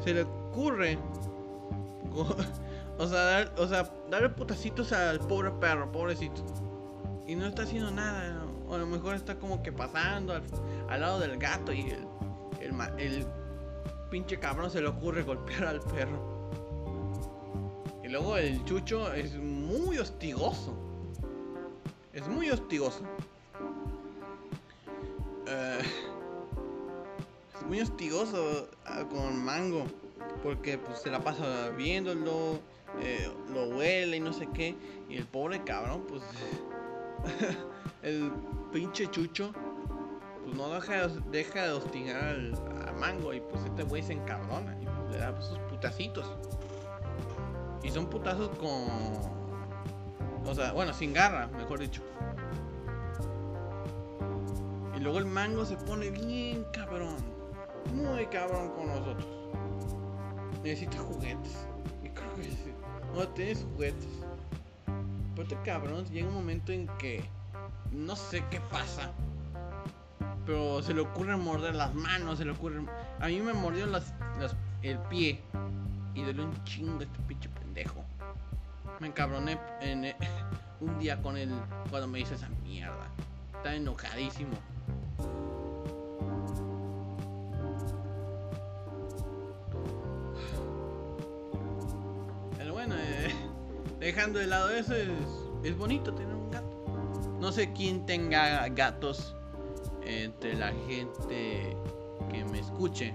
Se 0.02 0.14
le 0.14 0.22
ocurre. 0.22 0.98
O 2.98 3.06
sea, 3.08 3.24
dar, 3.24 3.52
o 3.56 3.66
sea, 3.66 3.90
darle 4.10 4.28
putacitos 4.28 4.92
al 4.92 5.18
pobre 5.18 5.50
perro, 5.50 5.90
pobrecito. 5.90 6.42
Y 7.26 7.34
no 7.34 7.46
está 7.46 7.62
haciendo 7.62 7.90
nada. 7.90 8.44
O 8.68 8.74
a 8.74 8.78
lo 8.78 8.86
mejor 8.86 9.14
está 9.14 9.38
como 9.38 9.62
que 9.62 9.72
pasando 9.72 10.34
al, 10.34 10.42
al 10.88 11.00
lado 11.00 11.18
del 11.18 11.38
gato 11.38 11.72
y 11.72 11.90
el, 11.90 12.06
el 12.98 13.26
pinche 14.12 14.38
cabrón 14.38 14.70
se 14.70 14.82
le 14.82 14.88
ocurre 14.88 15.22
golpear 15.22 15.64
al 15.64 15.80
perro. 15.80 16.50
Y 18.04 18.08
luego 18.08 18.36
el 18.36 18.62
chucho 18.66 19.10
es 19.14 19.34
muy 19.36 19.96
hostigoso. 19.96 20.76
Es 22.12 22.28
muy 22.28 22.50
hostigoso. 22.50 23.00
Eh, 25.46 25.78
es 27.54 27.66
muy 27.66 27.80
hostigoso 27.80 28.68
ah, 28.84 29.02
con 29.08 29.42
Mango. 29.42 29.86
Porque 30.42 30.76
pues 30.76 30.98
se 30.98 31.10
la 31.10 31.24
pasa 31.24 31.70
viéndolo. 31.70 32.60
eh, 33.00 33.30
lo 33.50 33.76
huele 33.78 34.18
y 34.18 34.20
no 34.20 34.34
sé 34.34 34.46
qué. 34.52 34.76
Y 35.08 35.16
el 35.16 35.24
pobre 35.24 35.64
cabrón, 35.64 36.04
pues. 36.06 36.22
el 38.02 38.30
pinche 38.74 39.10
chucho. 39.10 39.54
Pues 40.44 40.56
no 40.56 40.68
deja, 40.70 41.08
deja 41.30 41.62
de 41.62 41.72
hostigar 41.72 42.24
al, 42.24 42.52
Mango. 42.98 43.32
Y 43.32 43.40
pues 43.40 43.64
este 43.64 43.82
güey 43.84 44.02
se 44.02 44.12
encabrona. 44.12 44.76
Y 44.80 44.84
pues, 44.84 45.10
le 45.10 45.18
da 45.18 45.40
sus 45.40 45.58
putacitos. 45.60 46.26
Y 47.82 47.90
son 47.90 48.06
putazos 48.06 48.50
con. 48.58 49.42
O 50.44 50.54
sea, 50.54 50.72
bueno, 50.72 50.92
sin 50.92 51.12
garra, 51.12 51.46
mejor 51.48 51.78
dicho. 51.78 52.02
Y 54.96 55.00
luego 55.00 55.18
el 55.18 55.26
mango 55.26 55.64
se 55.64 55.76
pone 55.76 56.10
bien 56.10 56.64
cabrón. 56.72 57.16
Muy 57.94 58.26
cabrón 58.26 58.70
con 58.70 58.88
nosotros. 58.88 59.26
Necesita 60.62 60.98
juguetes. 60.98 61.66
Y 62.04 62.08
creo 62.08 62.34
que 62.34 62.44
sí. 62.44 62.72
No 63.14 63.28
tienes 63.28 63.64
juguetes. 63.72 64.08
Pero 65.34 65.42
este 65.42 65.56
cabrón 65.64 66.04
llega 66.06 66.28
un 66.28 66.34
momento 66.34 66.72
en 66.72 66.86
que 66.98 67.24
no 67.90 68.16
sé 68.16 68.44
qué 68.50 68.60
pasa. 68.70 69.12
Pero 70.44 70.82
se 70.82 70.92
le 70.92 71.00
ocurre 71.00 71.36
morder 71.36 71.74
las 71.74 71.94
manos, 71.94 72.38
se 72.38 72.44
le 72.44 72.50
ocurre. 72.50 72.84
A 73.20 73.28
mí 73.28 73.40
me 73.40 73.52
mordió 73.52 73.86
las, 73.86 74.12
el 74.82 74.98
pie. 74.98 75.40
Y 76.14 76.22
dolió 76.22 76.44
un 76.44 76.64
chingo 76.64 77.02
este 77.02 77.18
pinche 77.26 77.48
pendejo. 77.48 78.04
Me 79.00 79.06
encabroné 79.08 79.58
en, 79.80 80.04
eh, 80.04 80.16
un 80.80 80.98
día 80.98 81.20
con 81.22 81.36
él 81.36 81.50
cuando 81.90 82.08
me 82.08 82.20
hizo 82.20 82.34
esa 82.34 82.48
mierda. 82.64 83.08
Estaba 83.54 83.74
enojadísimo. 83.74 84.56
Pero 92.58 92.72
bueno, 92.72 92.96
eh, 92.98 93.32
dejando 94.00 94.40
de 94.40 94.48
lado 94.48 94.70
eso, 94.70 94.94
es, 94.94 95.08
es 95.62 95.76
bonito 95.76 96.12
tener 96.12 96.34
un 96.34 96.50
gato. 96.50 97.38
No 97.40 97.52
sé 97.52 97.72
quién 97.72 98.04
tenga 98.04 98.68
gatos 98.68 99.36
entre 100.04 100.54
la 100.54 100.72
gente 100.86 101.76
que 102.30 102.44
me 102.44 102.60
escuche. 102.60 103.14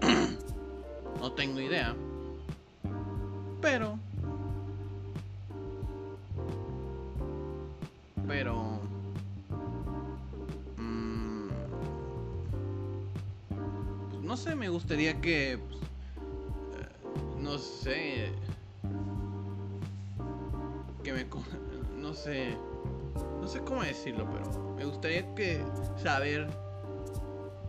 no 1.20 1.32
tengo 1.32 1.60
idea. 1.60 1.94
Pero. 3.60 3.98
Pero. 8.26 8.80
mm, 10.76 11.48
no 14.22 14.36
sé, 14.36 14.54
me 14.54 14.68
gustaría 14.68 15.20
que. 15.20 15.58
pues, 15.68 15.80
eh, 16.80 16.88
no 17.38 17.58
sé. 17.58 18.32
Que 21.04 21.12
me. 21.12 21.26
No 22.02 22.12
sé. 22.12 22.56
No 23.52 23.58
sé 23.58 23.64
cómo 23.66 23.82
decirlo, 23.82 24.26
pero 24.32 24.74
me 24.76 24.86
gustaría 24.86 25.34
que 25.34 25.62
saber 26.02 26.48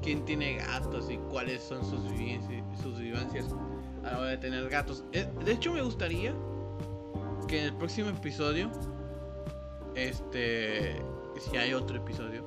quién 0.02 0.24
tiene 0.24 0.56
gatos 0.56 1.12
y 1.12 1.18
cuáles 1.18 1.62
son 1.62 1.84
sus 1.84 2.10
vivencias, 2.10 2.64
sus 2.82 2.98
vivencias 2.98 3.48
a 4.06 4.12
la 4.12 4.20
hora 4.20 4.30
de 4.30 4.38
tener 4.38 4.70
gatos. 4.70 5.04
Eh, 5.12 5.28
De 5.44 5.52
hecho, 5.52 5.74
me 5.74 5.82
gustaría 5.82 6.34
que 7.50 7.60
en 7.60 7.66
el 7.66 7.76
próximo 7.76 8.12
episodio, 8.12 8.72
este, 9.96 11.02
si 11.42 11.58
hay 11.58 11.74
otro 11.74 11.98
episodio 11.98 12.46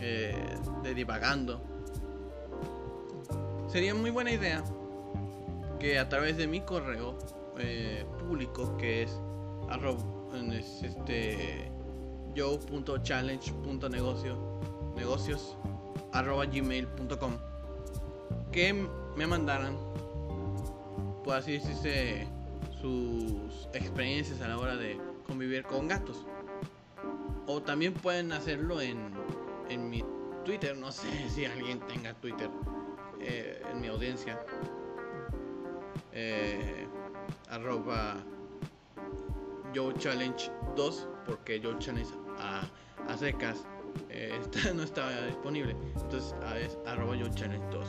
eh, 0.00 0.34
de 0.82 0.94
divagando, 0.94 1.60
sería 3.68 3.94
muy 3.94 4.08
buena 4.08 4.32
idea 4.32 4.64
que 5.78 5.98
a 5.98 6.08
través 6.08 6.38
de 6.38 6.46
mi 6.46 6.62
correo 6.62 7.18
eh, 7.58 8.06
público 8.20 8.74
que 8.78 9.02
es 9.02 9.20
arroba 9.68 10.02
es 10.50 10.82
este 10.82 11.70
yo.challenge.negocio 12.34 14.52
negocios 14.96 15.56
arroba 16.12 16.46
gmail.com 16.46 17.36
que 18.50 18.88
me 19.16 19.26
mandaran 19.26 19.76
pues 21.24 21.38
así 21.38 21.52
decirse 21.52 22.26
sus 22.80 23.68
experiencias 23.72 24.40
a 24.40 24.48
la 24.48 24.58
hora 24.58 24.76
de 24.76 24.98
convivir 25.26 25.64
con 25.64 25.88
gatos. 25.88 26.26
O 27.46 27.62
también 27.62 27.94
pueden 27.94 28.32
hacerlo 28.32 28.80
en, 28.80 29.12
en 29.68 29.88
mi 29.88 30.04
Twitter 30.44 30.76
no 30.76 30.92
sé 30.92 31.08
si 31.30 31.44
alguien 31.44 31.80
tenga 31.86 32.14
Twitter 32.14 32.50
eh, 33.20 33.62
en 33.70 33.80
mi 33.80 33.88
audiencia. 33.88 34.38
Eh, 36.12 36.86
arroba 37.48 38.16
Yo 39.72 39.92
Challenge 39.92 40.50
2 40.76 41.08
porque 41.26 41.60
Yo 41.60 41.78
Challenge 41.78 42.21
a, 42.42 42.62
a 43.08 43.16
secas 43.16 43.64
eh, 44.10 44.38
está- 44.40 44.72
no 44.74 44.82
estaba 44.82 45.10
disponible. 45.22 45.76
Entonces 46.00 46.34
es 46.60 46.78
arroba 46.86 47.16
Yo 47.16 47.28
Challenge 47.28 47.64
2 47.70 47.86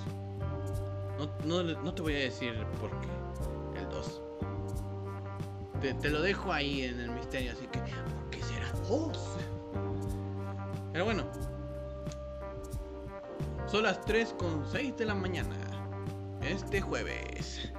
no, 1.46 1.64
no, 1.64 1.82
no 1.82 1.94
te 1.94 2.02
voy 2.02 2.16
a 2.16 2.20
decir 2.20 2.54
por 2.82 2.90
qué. 3.02 3.08
El 3.80 3.90
2 3.90 4.22
te, 5.82 5.94
te 5.96 6.10
lo 6.10 6.22
dejo 6.22 6.52
ahí 6.52 6.84
en 6.84 7.00
el 7.00 7.12
misterio 7.12 7.52
así 7.52 7.68
que 7.68 7.80
¿por 7.80 8.30
qué 8.32 8.42
será 8.44 8.72
2? 8.88 9.38
pero 10.92 11.06
bueno. 11.06 11.24
Son 13.68 13.84
las 13.84 14.00
3 14.02 14.36
con 14.38 14.64
6 14.70 14.98
de 14.98 15.06
la 15.06 15.16
mañana 15.16 15.56
este 16.42 16.82
jueves 16.82 17.72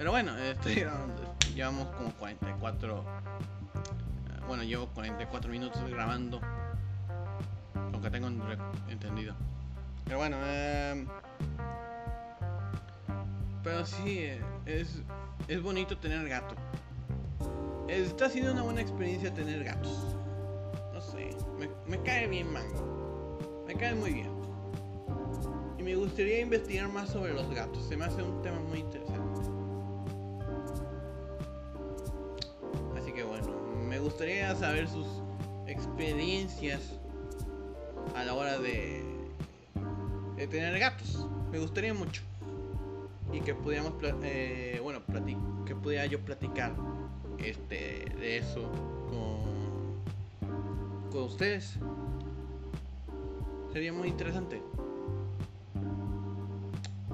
Pero 0.00 0.12
bueno, 0.12 0.34
estoy 0.38 0.76
grabando. 0.76 1.34
Llevamos 1.54 1.88
como 1.88 2.10
44. 2.14 3.00
eh, 3.00 4.40
Bueno, 4.46 4.62
llevo 4.62 4.86
44 4.94 5.50
minutos 5.50 5.82
grabando. 5.90 6.40
Aunque 7.74 8.10
tengo 8.10 8.28
en- 8.28 8.40
entendido. 8.88 9.34
Pero 10.06 10.16
bueno, 10.16 10.38
eh, 10.40 11.06
pero 13.62 13.84
sí, 13.84 14.20
eh, 14.20 14.40
es, 14.64 15.02
es 15.48 15.62
bonito 15.62 15.98
tener 15.98 16.26
gato. 16.30 16.54
Está 17.86 18.30
siendo 18.30 18.52
una 18.52 18.62
buena 18.62 18.80
experiencia 18.80 19.34
tener 19.34 19.62
gatos. 19.64 20.16
No 20.94 21.00
sé, 21.02 21.36
me, 21.58 21.68
me 21.86 22.02
cae 22.02 22.26
bien 22.26 22.50
Mango. 22.50 23.38
Me 23.66 23.74
cae 23.74 23.94
muy 23.94 24.14
bien. 24.14 24.30
Y 25.78 25.82
me 25.82 25.94
gustaría 25.94 26.40
investigar 26.40 26.88
más 26.88 27.10
sobre 27.10 27.34
los 27.34 27.54
gatos. 27.54 27.86
Se 27.86 27.98
me 27.98 28.06
hace 28.06 28.22
un 28.22 28.40
tema 28.40 28.60
muy 28.60 28.78
interesante. 28.78 29.29
Gustaría 34.10 34.54
saber 34.56 34.88
sus 34.88 35.06
experiencias 35.68 36.98
a 38.16 38.24
la 38.24 38.34
hora 38.34 38.58
de, 38.58 39.04
tener 40.50 40.76
gatos. 40.80 41.28
Me 41.52 41.60
gustaría 41.60 41.94
mucho. 41.94 42.22
Y 43.32 43.40
que 43.40 43.54
pudiéramos, 43.54 43.92
eh, 44.24 44.80
bueno, 44.82 45.00
que 45.64 45.76
pudiera 45.76 46.06
yo 46.06 46.18
platicar 46.24 46.74
este, 47.38 48.06
de 48.18 48.38
eso 48.38 48.68
con, 49.10 50.02
con 51.12 51.22
ustedes. 51.22 51.78
Sería 53.72 53.92
muy 53.92 54.08
interesante. 54.08 54.60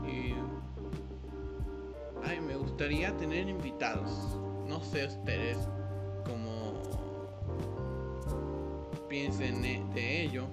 Y. 0.09 0.33
Ay, 2.27 2.41
me 2.41 2.57
gustaría 2.57 3.15
tener 3.19 3.51
invitados. 3.51 4.39
No 4.67 4.81
sé 4.81 5.05
ustedes 5.07 5.59
de 9.39 10.23
ello. 10.23 10.47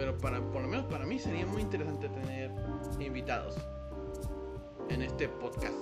pero 0.00 0.16
para, 0.16 0.40
por 0.40 0.62
lo 0.62 0.68
menos 0.68 0.86
para 0.86 1.04
mí 1.04 1.18
sería 1.18 1.44
muy 1.44 1.60
interesante 1.60 2.08
tener 2.08 2.50
invitados 2.98 3.54
en 4.88 5.02
este 5.02 5.28
podcast. 5.28 5.74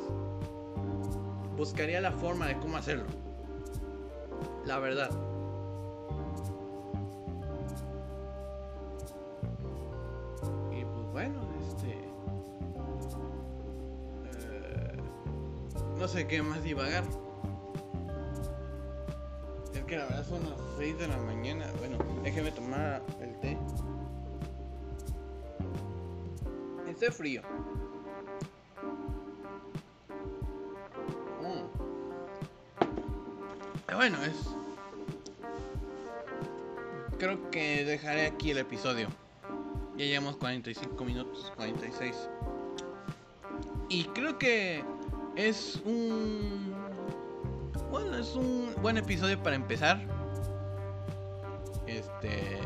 Buscaría 1.56 2.00
la 2.00 2.10
forma 2.10 2.48
de 2.48 2.58
cómo 2.58 2.76
hacerlo. 2.78 3.06
La 4.66 4.80
verdad. 4.80 5.10
Y 10.72 10.84
pues 10.84 11.06
bueno, 11.12 11.40
este... 11.68 11.92
eh, 14.34 14.96
no 15.96 16.08
sé 16.08 16.26
qué 16.26 16.42
más 16.42 16.64
divagar. 16.64 17.04
Que 19.88 19.96
la 19.96 20.04
verdad 20.04 20.26
son 20.28 20.42
las 20.50 20.60
6 20.76 20.98
de 20.98 21.08
la 21.08 21.16
mañana. 21.16 21.66
Bueno, 21.78 21.96
déjeme 22.22 22.52
tomar 22.52 23.02
el 23.22 23.40
té. 23.40 23.56
Está 26.86 27.10
frío. 27.10 27.40
Mm. 31.40 31.64
Pero 33.86 33.98
Bueno, 33.98 34.22
es. 34.24 34.36
Creo 37.18 37.50
que 37.50 37.86
dejaré 37.86 38.26
aquí 38.26 38.50
el 38.50 38.58
episodio. 38.58 39.08
Ya 39.96 40.04
llevamos 40.04 40.36
45 40.36 41.02
minutos, 41.02 41.50
46. 41.56 42.28
Y 43.88 44.04
creo 44.04 44.38
que 44.38 44.84
es 45.34 45.80
un. 45.86 46.77
Bueno, 47.90 48.16
es 48.18 48.34
un 48.34 48.74
buen 48.82 48.96
episodio 48.96 49.42
para 49.42 49.56
empezar. 49.56 50.00
Este. 51.86 52.58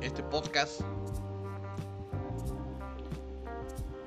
Este 0.00 0.22
podcast. 0.24 0.80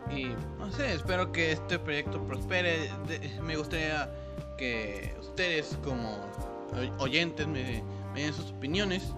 Y 0.10 0.26
no 0.60 0.70
sé, 0.72 0.94
espero 0.94 1.32
que 1.32 1.54
este 1.54 1.80
proyecto 1.80 2.22
prospere. 2.26 2.90
Me 3.44 3.56
gustaría 3.56 4.10
que 4.58 5.16
ustedes 5.22 5.78
como 5.84 6.18
oy- 6.78 6.92
oyentes 7.00 7.48
me, 7.48 7.84
den 8.14 8.34
sus 8.34 8.52
opiniones 8.52 9.14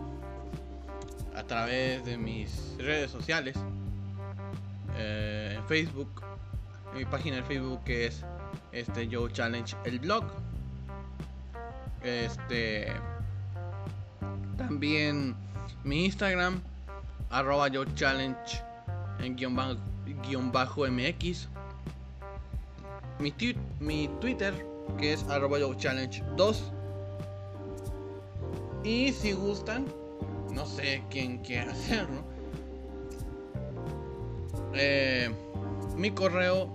a 1.36 1.44
través 1.44 2.06
de 2.06 2.18
mis 2.18 2.76
redes 2.78 3.10
sociales. 3.10 3.56
Eh, 4.96 5.60
Facebook, 5.68 6.22
en 6.92 7.00
mi 7.00 7.06
página 7.06 7.38
de 7.38 7.44
Facebook 7.44 7.84
que 7.84 8.06
es 8.06 8.24
este 8.72 9.10
Joe 9.12 9.32
Challenge 9.32 9.76
el 9.86 10.00
blog. 10.00 10.26
Este 12.04 12.92
también 14.58 15.36
mi 15.86 16.06
Instagram 16.06 16.62
arroba 17.30 17.70
Joe 17.74 17.88
Challenge 17.96 18.38
en 19.20 19.36
guion 19.36 19.56
bajo, 19.56 19.78
guion 20.28 20.52
bajo 20.52 20.86
MX. 20.86 21.48
Mi, 23.20 23.32
Twitter 24.20 24.54
que 24.98 25.14
es 25.14 25.24
arroba 25.30 25.60
Joe 25.62 25.78
Challenge 25.78 26.22
2. 26.36 26.74
Y 28.84 29.14
si 29.14 29.32
gustan, 29.32 29.86
no 30.52 30.66
sé 30.66 31.02
quién 31.10 31.38
quiere 31.38 31.72
hacerlo. 31.72 32.22
Eh, 34.74 35.32
mi 35.96 36.12
correo 36.12 36.70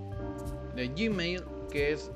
de 0.75 0.89
Gmail 0.89 1.45
que 1.71 1.93
es 1.93 2.11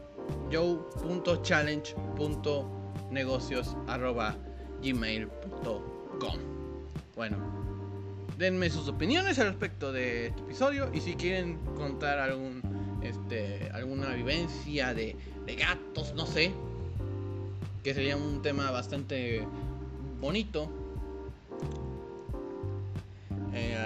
joe.challenge.negocios 0.50 2.81
arroba 3.86 4.36
gmail.com 4.82 6.36
Bueno, 7.14 7.36
denme 8.38 8.70
sus 8.70 8.88
opiniones 8.88 9.38
al 9.38 9.48
respecto 9.48 9.92
de 9.92 10.28
este 10.28 10.40
episodio 10.40 10.90
y 10.94 11.00
si 11.00 11.14
quieren 11.14 11.58
contar 11.76 12.18
algún 12.18 12.62
este 13.02 13.70
alguna 13.74 14.14
vivencia 14.14 14.94
de, 14.94 15.16
gatos, 15.58 16.14
no 16.14 16.24
sé, 16.24 16.52
que 17.84 17.92
sería 17.92 18.16
un 18.16 18.40
tema 18.40 18.70
bastante 18.70 19.46
bonito 20.20 20.70
eh, 23.52 23.76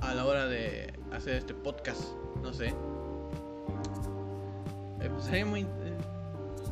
a, 0.00 0.14
la 0.14 0.24
hora 0.24 0.46
de 0.46 0.94
hacer 1.12 1.34
este 1.34 1.52
podcast, 1.52 2.14
no 2.42 2.52
sé. 2.54 2.68
Eh, 5.02 5.10
pues 5.10 5.46
muy, 5.46 5.62
eh, 5.62 5.66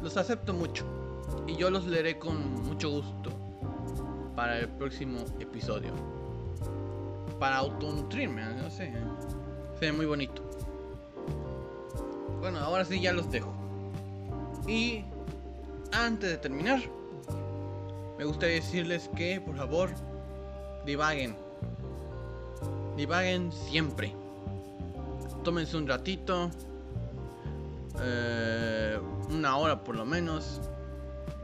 los 0.03 0.17
acepto 0.17 0.55
mucho 0.55 1.04
y 1.47 1.57
yo 1.57 1.71
los 1.71 1.87
leeré 1.87 2.19
con 2.19 2.63
mucho 2.65 2.91
gusto 2.91 3.31
para 4.35 4.59
el 4.59 4.69
próximo 4.69 5.19
episodio. 5.41 5.93
Para 7.39 7.59
autonutrirme, 7.59 8.43
no 8.55 8.71
sé. 8.71 8.93
Sería 9.79 9.93
muy 9.93 10.07
bonito. 10.07 10.43
Bueno, 12.41 12.59
ahora 12.59 12.85
sí 12.85 13.01
ya 13.01 13.13
los 13.13 13.31
dejo. 13.31 13.53
Y 14.67 15.05
antes 15.93 16.31
de 16.31 16.37
terminar, 16.39 16.81
me 18.19 18.25
gustaría 18.25 18.57
decirles 18.57 19.11
que 19.17 19.41
por 19.41 19.57
favor 19.57 19.91
divaguen. 20.87 21.37
Divaguen 22.97 23.53
siempre. 23.53 24.15
Tómense 25.43 25.77
un 25.77 25.87
ratito. 25.87 26.51
eh, 28.01 28.99
una 29.31 29.57
hora 29.57 29.83
por 29.85 29.97
lo 29.97 30.05
menos. 30.05 30.61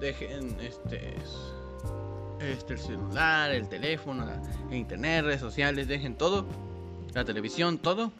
Dejen 0.00 0.58
este 0.60 1.14
este, 2.40 2.72
el 2.72 2.78
celular, 2.78 3.50
el 3.50 3.68
teléfono, 3.68 4.26
el 4.70 4.76
internet, 4.76 5.24
redes 5.24 5.40
sociales, 5.40 5.88
dejen 5.88 6.16
todo, 6.16 6.46
la 7.12 7.24
televisión, 7.24 7.78
todo. 7.78 8.12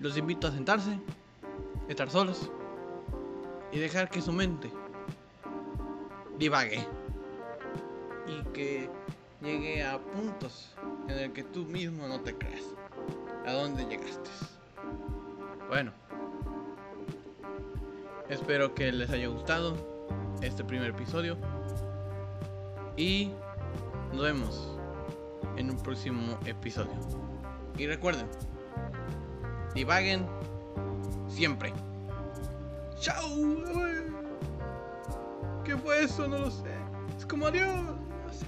Los 0.00 0.16
invito 0.16 0.48
a 0.48 0.50
sentarse, 0.50 0.98
estar 1.88 2.10
solos 2.10 2.50
y 3.72 3.78
dejar 3.78 4.10
que 4.10 4.20
su 4.20 4.32
mente 4.32 4.70
divague 6.38 6.86
y 8.26 8.42
que 8.52 8.90
llegue 9.42 9.84
a 9.84 9.98
puntos 9.98 10.74
en 11.08 11.18
el 11.18 11.32
que 11.32 11.44
tú 11.44 11.64
mismo 11.64 12.06
no 12.08 12.20
te 12.20 12.36
creas 12.36 12.64
a 13.46 13.52
dónde 13.52 13.84
llegaste. 13.84 14.30
Bueno, 15.68 15.92
espero 18.28 18.74
que 18.74 18.90
les 18.92 19.10
haya 19.10 19.28
gustado 19.28 19.97
este 20.42 20.64
primer 20.64 20.90
episodio. 20.90 21.36
Y 22.96 23.32
nos 24.12 24.22
vemos 24.22 24.78
en 25.56 25.70
un 25.70 25.76
próximo 25.78 26.38
episodio. 26.44 26.92
Y 27.76 27.86
recuerden, 27.86 28.26
divaguen 29.74 30.26
siempre. 31.28 31.72
¡Chao! 33.00 33.28
¿Qué 35.64 35.76
fue 35.76 36.02
eso? 36.02 36.26
No 36.26 36.38
lo 36.38 36.50
sé. 36.50 36.74
Es 37.16 37.26
como 37.26 37.46
adiós. 37.46 37.68
No 37.68 38.32
sé. 38.32 38.46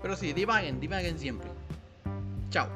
Pero 0.00 0.16
sí, 0.16 0.32
divaguen, 0.32 0.80
divaguen 0.80 1.18
siempre. 1.18 1.48
Chao. 2.50 2.68